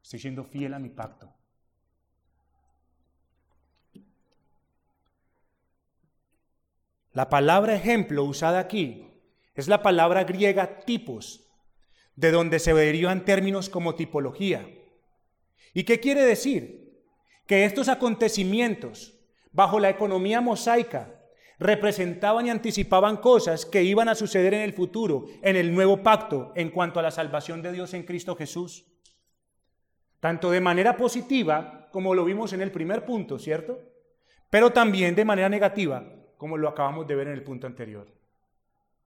[0.00, 1.34] Estoy siendo fiel a mi pacto.
[7.14, 9.06] La palabra ejemplo usada aquí
[9.54, 11.48] es la palabra griega tipos,
[12.16, 14.68] de donde se derivan términos como tipología.
[15.72, 17.04] ¿Y qué quiere decir?
[17.46, 19.14] Que estos acontecimientos,
[19.52, 21.22] bajo la economía mosaica,
[21.60, 26.52] representaban y anticipaban cosas que iban a suceder en el futuro, en el nuevo pacto,
[26.56, 28.86] en cuanto a la salvación de Dios en Cristo Jesús.
[30.18, 33.78] Tanto de manera positiva, como lo vimos en el primer punto, ¿cierto?
[34.50, 38.06] Pero también de manera negativa, como lo acabamos de ver en el punto anterior.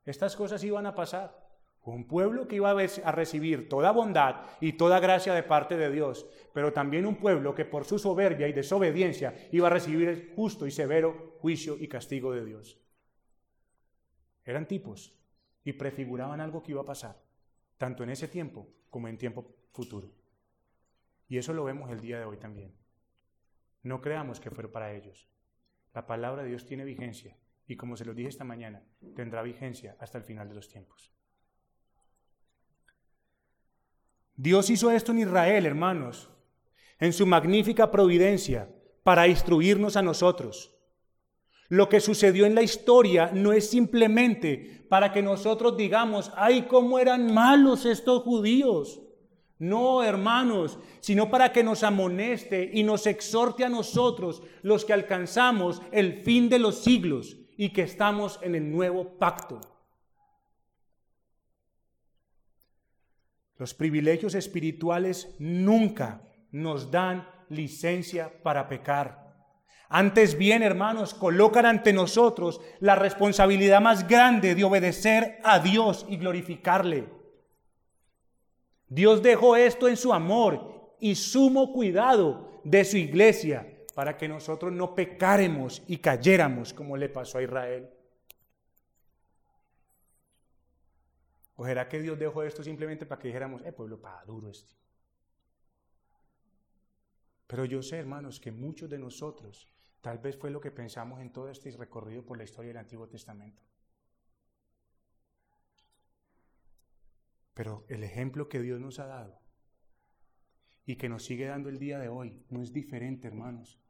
[0.04, 1.48] Estas cosas iban a pasar.
[1.84, 6.26] Un pueblo que iba a recibir toda bondad y toda gracia de parte de Dios,
[6.52, 10.66] pero también un pueblo que por su soberbia y desobediencia iba a recibir el justo
[10.66, 12.78] y severo juicio y castigo de Dios.
[14.44, 15.14] Eran tipos
[15.64, 17.22] y prefiguraban algo que iba a pasar,
[17.78, 20.10] tanto en ese tiempo como en tiempo futuro.
[21.28, 22.74] Y eso lo vemos el día de hoy también.
[23.82, 25.28] No creamos que fue para ellos.
[25.94, 27.36] La palabra de Dios tiene vigencia
[27.66, 28.82] y como se lo dije esta mañana,
[29.14, 31.12] tendrá vigencia hasta el final de los tiempos.
[34.34, 36.30] Dios hizo esto en Israel, hermanos,
[36.98, 38.70] en su magnífica providencia,
[39.02, 40.74] para instruirnos a nosotros.
[41.68, 46.98] Lo que sucedió en la historia no es simplemente para que nosotros digamos, ay, cómo
[46.98, 49.02] eran malos estos judíos.
[49.58, 55.82] No, hermanos, sino para que nos amoneste y nos exhorte a nosotros, los que alcanzamos
[55.90, 59.60] el fin de los siglos y que estamos en el nuevo pacto.
[63.56, 69.28] Los privilegios espirituales nunca nos dan licencia para pecar.
[69.88, 76.18] Antes bien, hermanos, colocan ante nosotros la responsabilidad más grande de obedecer a Dios y
[76.18, 77.17] glorificarle.
[78.88, 84.72] Dios dejó esto en su amor y sumo cuidado de su iglesia para que nosotros
[84.72, 87.90] no pecáremos y cayéramos como le pasó a Israel.
[91.56, 94.74] ¿O será que Dios dejó esto simplemente para que dijéramos, eh, pueblo, para duro este?
[97.48, 99.66] Pero yo sé, hermanos, que muchos de nosotros
[100.00, 103.08] tal vez fue lo que pensamos en todo este recorrido por la historia del Antiguo
[103.08, 103.62] Testamento.
[107.58, 109.36] Pero el ejemplo que Dios nos ha dado
[110.86, 113.80] y que nos sigue dando el día de hoy no es diferente, hermanos.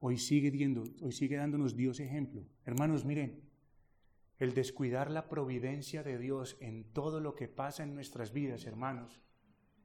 [0.00, 0.50] Hoy sigue,
[1.00, 2.44] hoy sigue dándonos Dios ejemplo.
[2.64, 3.48] Hermanos, miren,
[4.38, 9.22] el descuidar la providencia de Dios en todo lo que pasa en nuestras vidas, hermanos,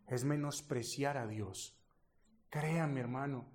[0.07, 1.79] es menospreciar a Dios.
[2.49, 3.45] Créanme, hermano,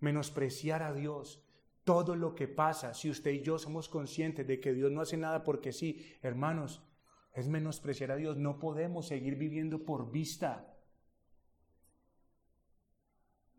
[0.00, 1.46] menospreciar a Dios.
[1.84, 5.16] Todo lo que pasa, si usted y yo somos conscientes de que Dios no hace
[5.16, 6.82] nada porque sí, hermanos,
[7.32, 8.36] es menospreciar a Dios.
[8.36, 10.68] No podemos seguir viviendo por vista.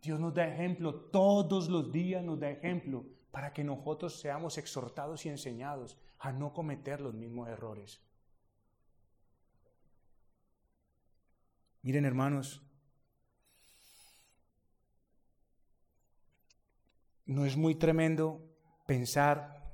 [0.02, 5.26] Dios nos da ejemplo, todos los días nos da ejemplo para que nosotros seamos exhortados
[5.26, 8.02] y enseñados a no cometer los mismos errores.
[11.82, 12.62] Miren hermanos,
[17.26, 18.42] no es muy tremendo
[18.86, 19.74] pensar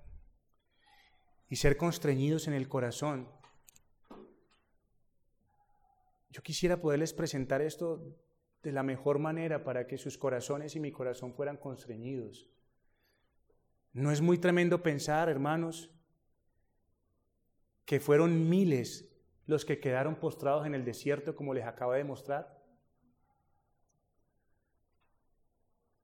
[1.50, 3.39] y ser constreñidos en el corazón.
[6.30, 8.16] Yo quisiera poderles presentar esto
[8.62, 12.48] de la mejor manera para que sus corazones y mi corazón fueran constreñidos.
[13.94, 15.90] ¿No es muy tremendo pensar, hermanos,
[17.86, 19.10] que fueron miles
[19.48, 22.60] los que quedaron postrados en el desierto, como les acaba de mostrar?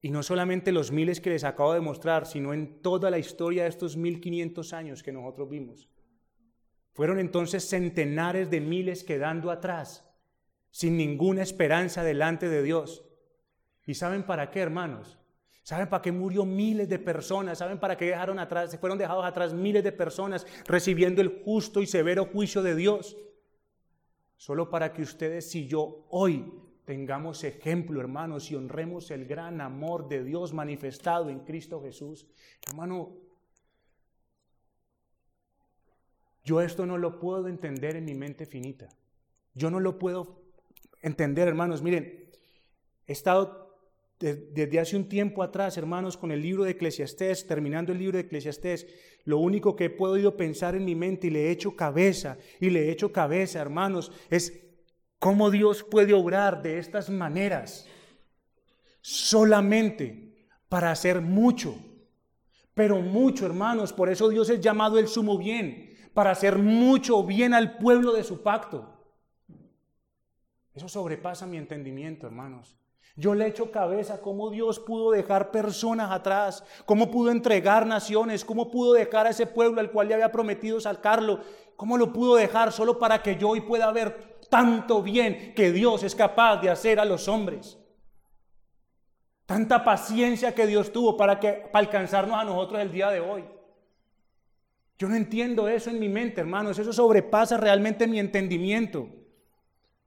[0.01, 3.63] Y no solamente los miles que les acabo de mostrar, sino en toda la historia
[3.63, 5.89] de estos 1500 años que nosotros vimos.
[6.93, 10.04] Fueron entonces centenares de miles quedando atrás,
[10.75, 13.05] sin ninguna esperanza delante de Dios.
[13.85, 15.17] ¿Y saben para qué, hermanos?
[15.63, 17.59] ¿Saben para qué murió miles de personas?
[17.59, 21.81] ¿Saben para qué dejaron atrás, se fueron dejados atrás miles de personas recibiendo el justo
[21.81, 23.15] y severo juicio de Dios?
[24.35, 26.51] Solo para que ustedes y yo hoy
[26.83, 32.27] tengamos ejemplo, hermanos, y honremos el gran amor de Dios manifestado en Cristo Jesús.
[32.67, 33.13] Hermano,
[36.43, 38.89] yo esto no lo puedo entender en mi mente finita.
[39.53, 40.44] Yo no lo puedo
[41.01, 41.81] entender, hermanos.
[41.81, 42.29] Miren,
[43.07, 43.65] he estado
[44.19, 48.23] desde hace un tiempo atrás, hermanos, con el libro de Eclesiastés, terminando el libro de
[48.23, 48.87] Eclesiastés,
[49.25, 52.69] lo único que he podido pensar en mi mente y le he hecho cabeza, y
[52.69, 54.61] le he hecho cabeza, hermanos, es
[55.19, 57.87] cómo Dios puede obrar de estas maneras
[59.01, 61.75] solamente para hacer mucho,
[62.73, 67.53] pero mucho, hermanos, por eso Dios es llamado el sumo bien, para hacer mucho bien
[67.53, 68.94] al pueblo de su pacto.
[70.75, 72.77] Eso sobrepasa mi entendimiento, hermanos.
[73.15, 78.69] Yo le echo cabeza cómo Dios pudo dejar personas atrás, cómo pudo entregar naciones, cómo
[78.69, 81.39] pudo dejar a ese pueblo al cual le había prometido sacarlo,
[81.77, 86.03] cómo lo pudo dejar solo para que yo hoy pueda ver tanto bien que Dios
[86.03, 87.77] es capaz de hacer a los hombres.
[89.45, 93.45] Tanta paciencia que Dios tuvo para, que, para alcanzarnos a nosotros el día de hoy.
[94.97, 96.79] Yo no entiendo eso en mi mente, hermanos.
[96.79, 99.07] Eso sobrepasa realmente mi entendimiento.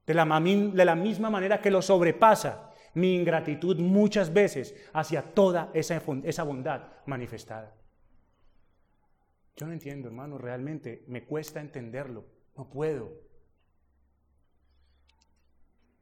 [0.09, 5.69] De la, de la misma manera que lo sobrepasa mi ingratitud muchas veces hacia toda
[5.75, 7.75] esa, esa bondad manifestada.
[9.55, 12.25] Yo no entiendo, hermano, realmente me cuesta entenderlo,
[12.57, 13.21] no puedo.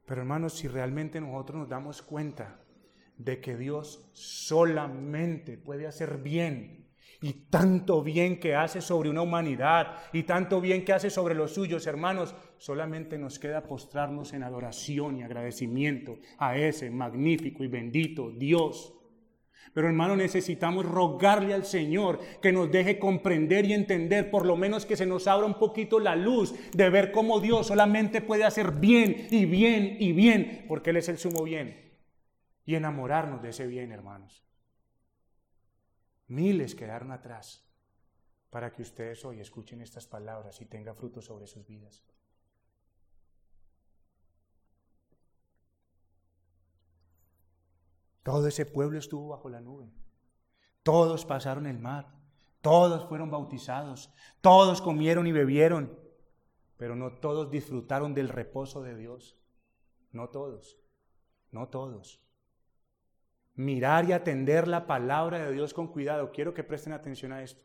[0.06, 2.62] Pero hermanos, si realmente nosotros nos damos cuenta
[3.18, 6.87] de que Dios solamente puede hacer bien
[7.20, 11.52] y tanto bien que hace sobre una humanidad y tanto bien que hace sobre los
[11.52, 18.30] suyos, hermanos, solamente nos queda postrarnos en adoración y agradecimiento a ese magnífico y bendito
[18.30, 18.94] Dios.
[19.74, 24.86] Pero hermano, necesitamos rogarle al Señor que nos deje comprender y entender, por lo menos
[24.86, 28.72] que se nos abra un poquito la luz de ver cómo Dios solamente puede hacer
[28.72, 31.96] bien y bien y bien, porque Él es el sumo bien.
[32.64, 34.47] Y enamorarnos de ese bien, hermanos.
[36.28, 37.64] Miles quedaron atrás
[38.50, 42.04] para que ustedes hoy escuchen estas palabras y tenga fruto sobre sus vidas.
[48.22, 49.90] Todo ese pueblo estuvo bajo la nube.
[50.82, 52.14] Todos pasaron el mar.
[52.60, 54.12] Todos fueron bautizados.
[54.42, 55.98] Todos comieron y bebieron.
[56.76, 59.38] Pero no todos disfrutaron del reposo de Dios.
[60.12, 60.78] No todos.
[61.50, 62.20] No todos
[63.58, 66.30] mirar y atender la palabra de Dios con cuidado.
[66.30, 67.60] Quiero que presten atención a esto.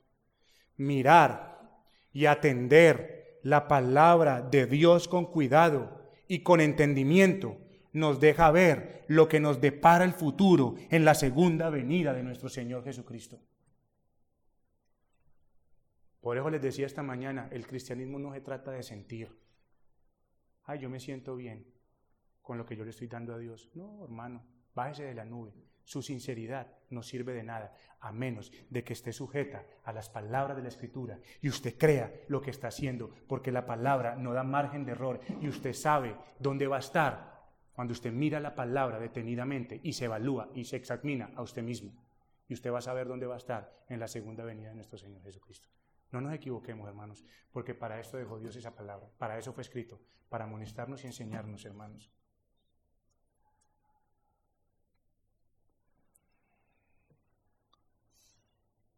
[0.76, 1.72] Mirar
[2.12, 7.60] y atender la palabra de Dios con cuidado y con entendimiento
[7.92, 12.50] nos deja ver lo que nos depara el futuro en la segunda venida de nuestro
[12.50, 13.40] Señor Jesucristo.
[16.22, 19.30] Por eso les decía esta mañana, el cristianismo no se trata de sentir.
[20.64, 21.68] Ay, yo me siento bien
[22.42, 23.70] con lo que yo le estoy dando a Dios.
[23.76, 25.54] No, hermano, bájese de la nube.
[25.84, 30.56] Su sinceridad no sirve de nada, a menos de que esté sujeta a las palabras
[30.56, 34.44] de la Escritura y usted crea lo que está haciendo, porque la palabra no da
[34.44, 37.34] margen de error y usted sabe dónde va a estar
[37.74, 41.94] cuando usted mira la palabra detenidamente y se evalúa y se examina a usted mismo.
[42.48, 44.98] Y usted va a saber dónde va a estar en la segunda venida de nuestro
[44.98, 45.70] Señor Jesucristo.
[46.12, 50.00] No nos equivoquemos, hermanos, porque para esto dejó Dios esa palabra, para eso fue escrito,
[50.30, 52.12] para amonestarnos y enseñarnos, hermanos.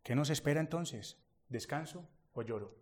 [0.06, 1.18] ¿Qué nos espera entonces?
[1.50, 2.76] ¿Descanso o lloro?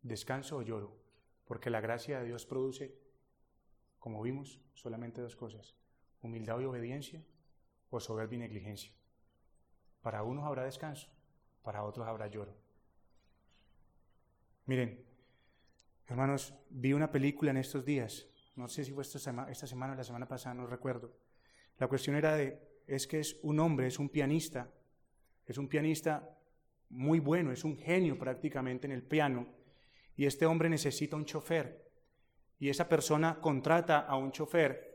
[0.00, 0.96] Descanso o lloro,
[1.44, 2.98] porque la gracia de Dios produce,
[3.98, 5.76] como vimos, solamente dos cosas,
[6.22, 7.22] humildad y obediencia
[7.90, 8.90] o soberbia y negligencia.
[10.00, 11.10] Para unos habrá descanso,
[11.62, 12.56] para otros habrá lloro.
[14.64, 15.04] Miren,
[16.06, 18.26] hermanos, vi una película en estos días,
[18.56, 21.12] no sé si fue esta, semana o la semana pasada, no recuerdo.
[21.76, 24.72] La cuestión era de, es que es un hombre, es un pianista,
[25.52, 26.36] es un pianista
[26.90, 29.46] muy bueno, es un genio prácticamente en el piano,
[30.16, 31.88] y este hombre necesita un chofer.
[32.58, 34.88] Y esa persona contrata a un chofer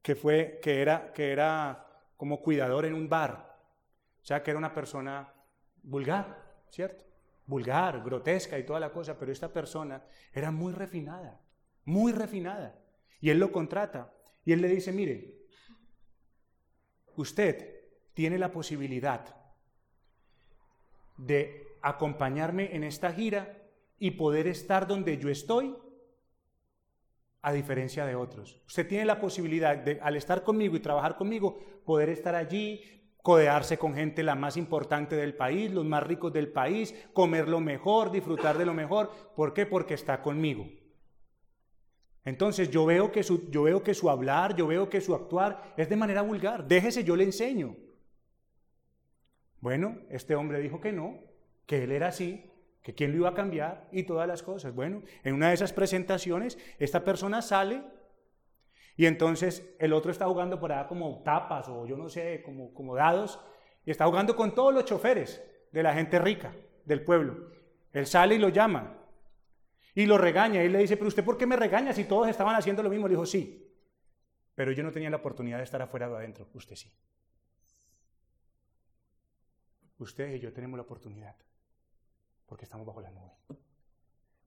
[0.00, 3.58] que, fue, que, era, que era como cuidador en un bar.
[4.22, 5.34] O sea, que era una persona
[5.82, 7.04] vulgar, ¿cierto?
[7.46, 11.40] Vulgar, grotesca y toda la cosa, pero esta persona era muy refinada,
[11.84, 12.78] muy refinada.
[13.20, 14.12] Y él lo contrata
[14.44, 15.46] y él le dice, mire,
[17.16, 17.75] usted
[18.16, 19.36] tiene la posibilidad
[21.18, 23.58] de acompañarme en esta gira
[23.98, 25.76] y poder estar donde yo estoy,
[27.42, 28.58] a diferencia de otros.
[28.66, 32.80] Usted tiene la posibilidad de, al estar conmigo y trabajar conmigo, poder estar allí,
[33.22, 37.60] codearse con gente la más importante del país, los más ricos del país, comer lo
[37.60, 39.10] mejor, disfrutar de lo mejor.
[39.36, 39.66] ¿Por qué?
[39.66, 40.66] Porque está conmigo.
[42.24, 45.74] Entonces yo veo que su, yo veo que su hablar, yo veo que su actuar
[45.76, 46.66] es de manera vulgar.
[46.66, 47.76] Déjese, yo le enseño.
[49.66, 51.18] Bueno, este hombre dijo que no,
[51.66, 52.48] que él era así,
[52.84, 54.72] que quién lo iba a cambiar y todas las cosas.
[54.72, 57.82] Bueno, en una de esas presentaciones, esta persona sale
[58.96, 62.72] Y entonces el otro está jugando por allá como tapas o yo no sé, como,
[62.74, 63.40] como dados,
[63.84, 65.42] y está jugando con todos los choferes
[65.72, 66.54] de la gente rica
[66.84, 67.50] del pueblo.
[67.92, 68.96] Él sale y lo llama
[69.96, 70.62] y lo regaña.
[70.62, 73.08] Y le dice, pero usted ¿por qué me regaña si todos estaban haciendo lo mismo?
[73.08, 73.68] Le dijo, sí,
[74.54, 76.88] pero yo no tenía la oportunidad de estar afuera o adentro, usted sí.
[79.98, 81.36] Usted y yo tenemos la oportunidad
[82.46, 83.32] porque estamos bajo la nube.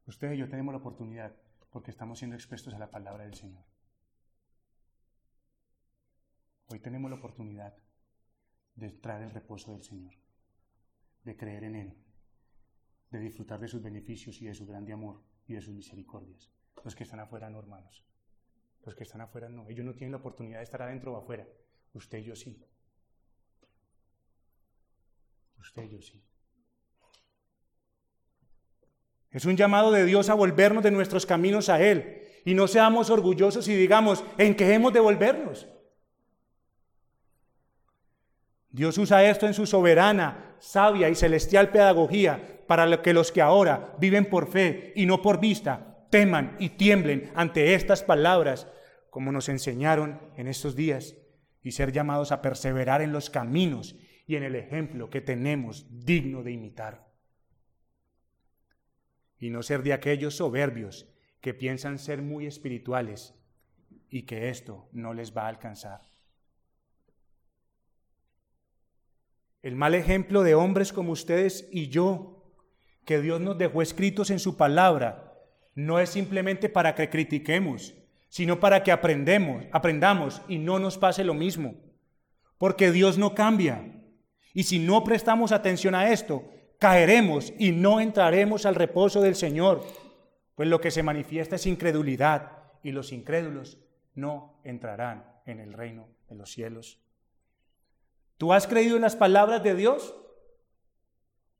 [0.05, 1.35] Usted y yo tenemos la oportunidad
[1.71, 3.63] porque estamos siendo expuestos a la palabra del Señor.
[6.67, 7.75] Hoy tenemos la oportunidad
[8.75, 10.13] de traer el reposo del Señor,
[11.23, 11.97] de creer en Él,
[13.09, 16.51] de disfrutar de sus beneficios y de su grande amor y de sus misericordias.
[16.83, 18.05] Los que están afuera no, hermanos.
[18.85, 19.67] Los que están afuera no.
[19.67, 21.47] Ellos no tienen la oportunidad de estar adentro o afuera.
[21.93, 22.63] Usted y yo sí.
[25.59, 26.21] Usted y yo sí.
[29.31, 32.23] Es un llamado de Dios a volvernos de nuestros caminos a Él.
[32.45, 35.67] Y no seamos orgullosos y digamos, ¿en qué hemos de volvernos?
[38.71, 43.95] Dios usa esto en su soberana, sabia y celestial pedagogía para que los que ahora
[43.99, 48.67] viven por fe y no por vista teman y tiemblen ante estas palabras,
[49.09, 51.15] como nos enseñaron en estos días,
[51.61, 53.95] y ser llamados a perseverar en los caminos
[54.29, 57.11] y en el ejemplo que tenemos digno de imitar
[59.39, 61.07] y no ser de aquellos soberbios
[61.41, 63.33] que piensan ser muy espirituales
[64.07, 66.01] y que esto no les va a alcanzar.
[69.63, 72.53] El mal ejemplo de hombres como ustedes y yo,
[73.05, 75.33] que Dios nos dejó escritos en su palabra,
[75.73, 77.95] no es simplemente para que critiquemos,
[78.27, 81.73] sino para que aprendemos, aprendamos y no nos pase lo mismo.
[82.59, 83.95] Porque Dios no cambia.
[84.53, 86.43] Y si no prestamos atención a esto,
[86.79, 89.83] caeremos y no entraremos al reposo del Señor,
[90.55, 92.51] pues lo que se manifiesta es incredulidad
[92.83, 93.77] y los incrédulos
[94.15, 96.99] no entrarán en el reino de los cielos.
[98.37, 100.15] ¿Tú has creído en las palabras de Dios?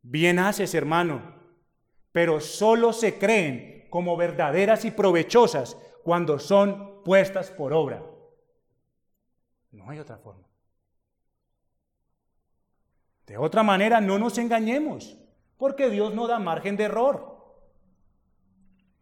[0.01, 1.35] Bien haces, hermano,
[2.11, 8.03] pero solo se creen como verdaderas y provechosas cuando son puestas por obra.
[9.71, 10.49] No hay otra forma.
[13.30, 15.15] De otra manera, no nos engañemos,
[15.55, 17.38] porque Dios no da margen de error,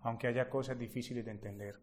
[0.01, 1.79] aunque haya cosas difíciles de entender.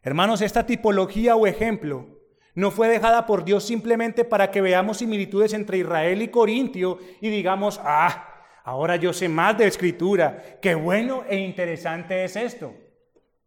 [0.00, 2.18] Hermanos, esta tipología o ejemplo
[2.54, 7.28] no fue dejada por Dios simplemente para que veamos similitudes entre Israel y Corintio y
[7.28, 12.72] digamos, ah, ahora yo sé más de escritura, qué bueno e interesante es esto.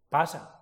[0.10, 0.55] Pasa.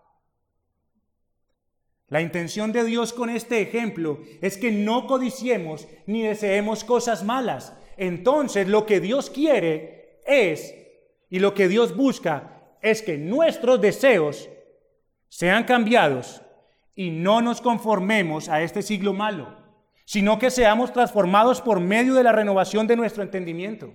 [2.13, 7.75] La intención de Dios con este ejemplo es que no codiciemos ni deseemos cosas malas.
[7.97, 10.75] Entonces lo que Dios quiere es,
[11.31, 14.47] y lo que Dios busca, es que nuestros deseos
[15.27, 16.43] sean cambiados
[16.93, 19.57] y no nos conformemos a este siglo malo,
[20.05, 23.91] sino que seamos transformados por medio de la renovación de nuestro entendimiento.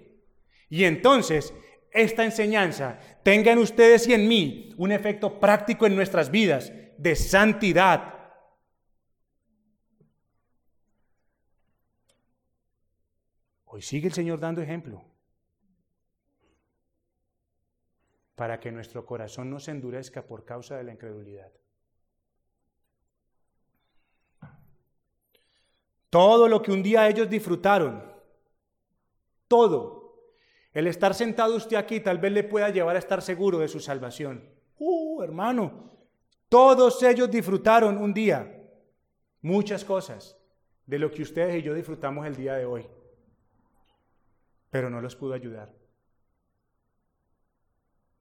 [0.69, 1.55] Y entonces
[1.93, 7.15] esta enseñanza tenga en ustedes y en mí un efecto práctico en nuestras vidas de
[7.17, 8.15] santidad.
[13.67, 15.05] Hoy sigue el Señor dando ejemplo
[18.35, 21.53] para que nuestro corazón no se endurezca por causa de la incredulidad.
[26.11, 28.13] Todo lo que un día ellos disfrutaron,
[29.47, 30.33] todo,
[30.73, 33.81] el estar sentado usted aquí tal vez le pueda llevar a estar seguro de su
[33.81, 34.49] salvación.
[34.79, 35.98] Uh, hermano,
[36.49, 38.59] todos ellos disfrutaron un día
[39.43, 40.37] muchas cosas
[40.87, 42.87] de lo que ustedes y yo disfrutamos el día de hoy,
[44.71, 45.73] pero no los pudo ayudar.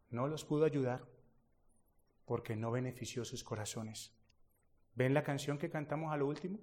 [0.09, 1.05] No los pudo ayudar
[2.25, 4.13] porque no benefició sus corazones.
[4.95, 6.59] ¿Ven la canción que cantamos a lo último?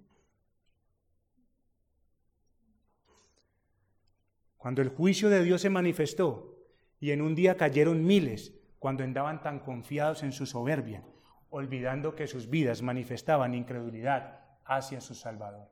[4.58, 6.56] Cuando el juicio de Dios se manifestó
[7.00, 11.04] y en un día cayeron miles cuando andaban tan confiados en su soberbia,
[11.56, 15.70] olvidando que sus vidas manifestaban incredulidad hacia su Salvador.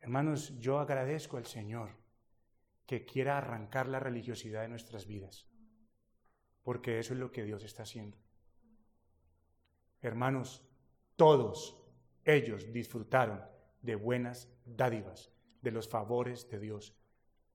[0.00, 1.90] Hermanos, yo agradezco al Señor
[2.86, 5.46] que quiera arrancar la religiosidad de nuestras vidas,
[6.64, 8.18] porque eso es lo que Dios está haciendo.
[10.02, 10.66] Hermanos,
[11.14, 11.80] todos
[12.24, 13.44] ellos disfrutaron
[13.82, 15.30] de buenas dádivas,
[15.62, 16.96] de los favores de Dios,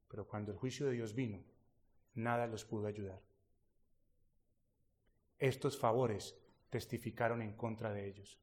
[0.08, 1.44] pero cuando el juicio de Dios vino,
[2.14, 3.33] nada los pudo ayudar
[5.48, 6.38] estos favores
[6.70, 8.40] testificaron en contra de ellos.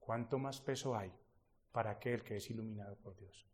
[0.00, 1.12] ¿Cuánto más peso hay
[1.70, 3.46] para aquel que es iluminado por Dios?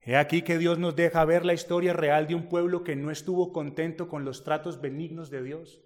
[0.00, 3.10] He aquí que Dios nos deja ver la historia real de un pueblo que no
[3.10, 5.82] estuvo contento con los tratos benignos de Dios.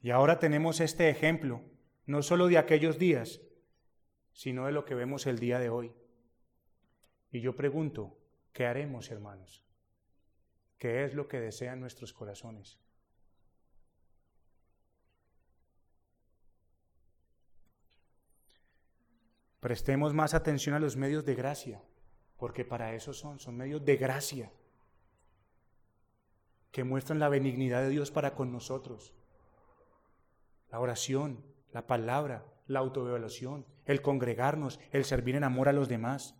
[0.00, 1.62] Y ahora tenemos este ejemplo,
[2.06, 3.40] no solo de aquellos días,
[4.32, 5.92] sino de lo que vemos el día de hoy.
[7.30, 8.17] Y yo pregunto,
[8.58, 9.62] ¿qué haremos, hermanos?
[10.78, 12.76] ¿Qué es lo que desean nuestros corazones?
[19.60, 21.80] Prestemos más atención a los medios de gracia,
[22.36, 24.50] porque para eso son, son medios de gracia
[26.72, 29.14] que muestran la benignidad de Dios para con nosotros.
[30.72, 36.34] La oración, la palabra, la autoevaluación, el congregarnos, el servir en amor a los demás.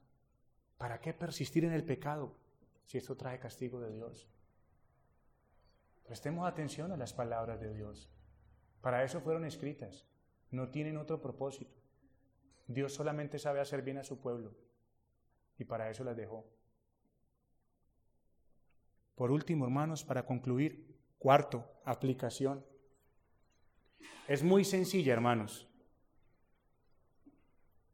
[0.79, 2.35] ¿Para qué persistir en el pecado
[2.87, 4.29] si esto trae castigo de Dios?
[6.07, 8.09] Prestemos atención a las palabras de Dios.
[8.81, 10.07] Para eso fueron escritas.
[10.51, 11.77] No tienen otro propósito.
[12.69, 14.55] Dios solamente sabe hacer bien a su pueblo
[15.59, 16.47] y para eso las dejó.
[19.17, 22.65] Por último, hermanos, para concluir, cuarto, aplicación.
[24.29, 25.69] Es muy sencilla, hermanos.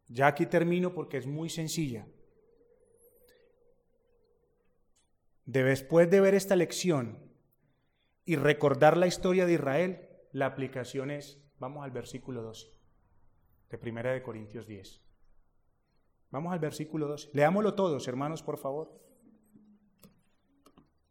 [0.09, 2.07] Ya aquí termino porque es muy sencilla.
[5.47, 7.19] Después de ver esta lección
[8.25, 12.69] y recordar la historia de Israel, la aplicación es, vamos al versículo 12
[13.71, 15.03] de Primera de Corintios 10.
[16.31, 17.31] Vamos al versículo 12.
[17.33, 19.01] Leámoslo todos, hermanos, por favor.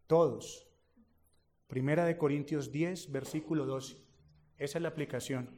[0.08, 0.68] Todos.
[1.68, 3.98] Primera de Corintios 10, versículo 12.
[4.58, 5.50] Esa es la aplicación.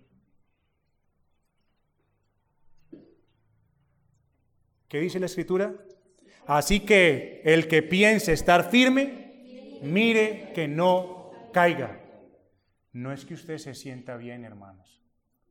[4.88, 5.76] ¿Qué dice la escritura?
[6.48, 12.02] Así que el que piense estar firme, mire que no caiga.
[12.94, 15.04] No es que usted se sienta bien, hermanos.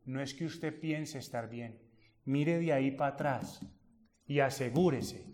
[0.04, 1.78] No es que usted piense estar bien.
[2.24, 3.60] Mire de ahí para atrás
[4.26, 5.26] y asegúrese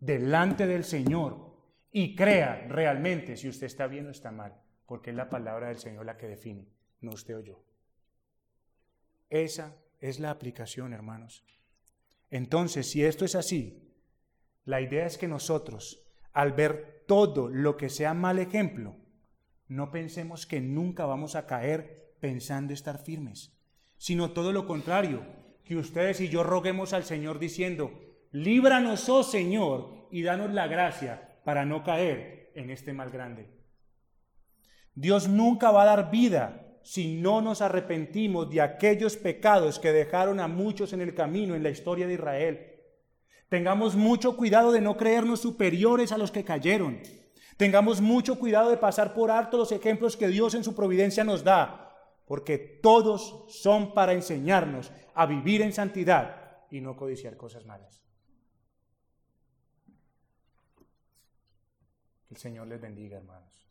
[0.00, 1.56] delante del Señor
[1.92, 4.54] y crea realmente si usted está bien o está mal,
[4.86, 6.68] porque es la palabra del Señor la que define,
[7.00, 7.64] no usted o yo.
[9.30, 11.44] Esa es la aplicación, hermanos.
[12.30, 13.85] Entonces, si esto es así,
[14.66, 18.96] la idea es que nosotros, al ver todo lo que sea mal ejemplo,
[19.66, 23.56] no pensemos que nunca vamos a caer pensando estar firmes
[23.98, 25.22] sino todo lo contrario,
[25.64, 27.92] que ustedes y yo roguemos al Señor diciendo,
[28.30, 33.48] líbranos, oh Señor, y danos la gracia para no caer en este mal grande.
[34.94, 40.38] Dios nunca va a dar vida si no nos arrepentimos de aquellos pecados que dejaron
[40.40, 42.75] a muchos en el camino en la historia de Israel.
[43.48, 47.00] Tengamos mucho cuidado de no creernos superiores a los que cayeron.
[47.56, 51.44] Tengamos mucho cuidado de pasar por alto los ejemplos que Dios en su providencia nos
[51.44, 51.86] da
[52.26, 58.02] porque todos son para enseñarnos a vivir en santidad y no codiciar cosas malas.
[62.26, 63.65] Que el Señor les bendiga, hermanos.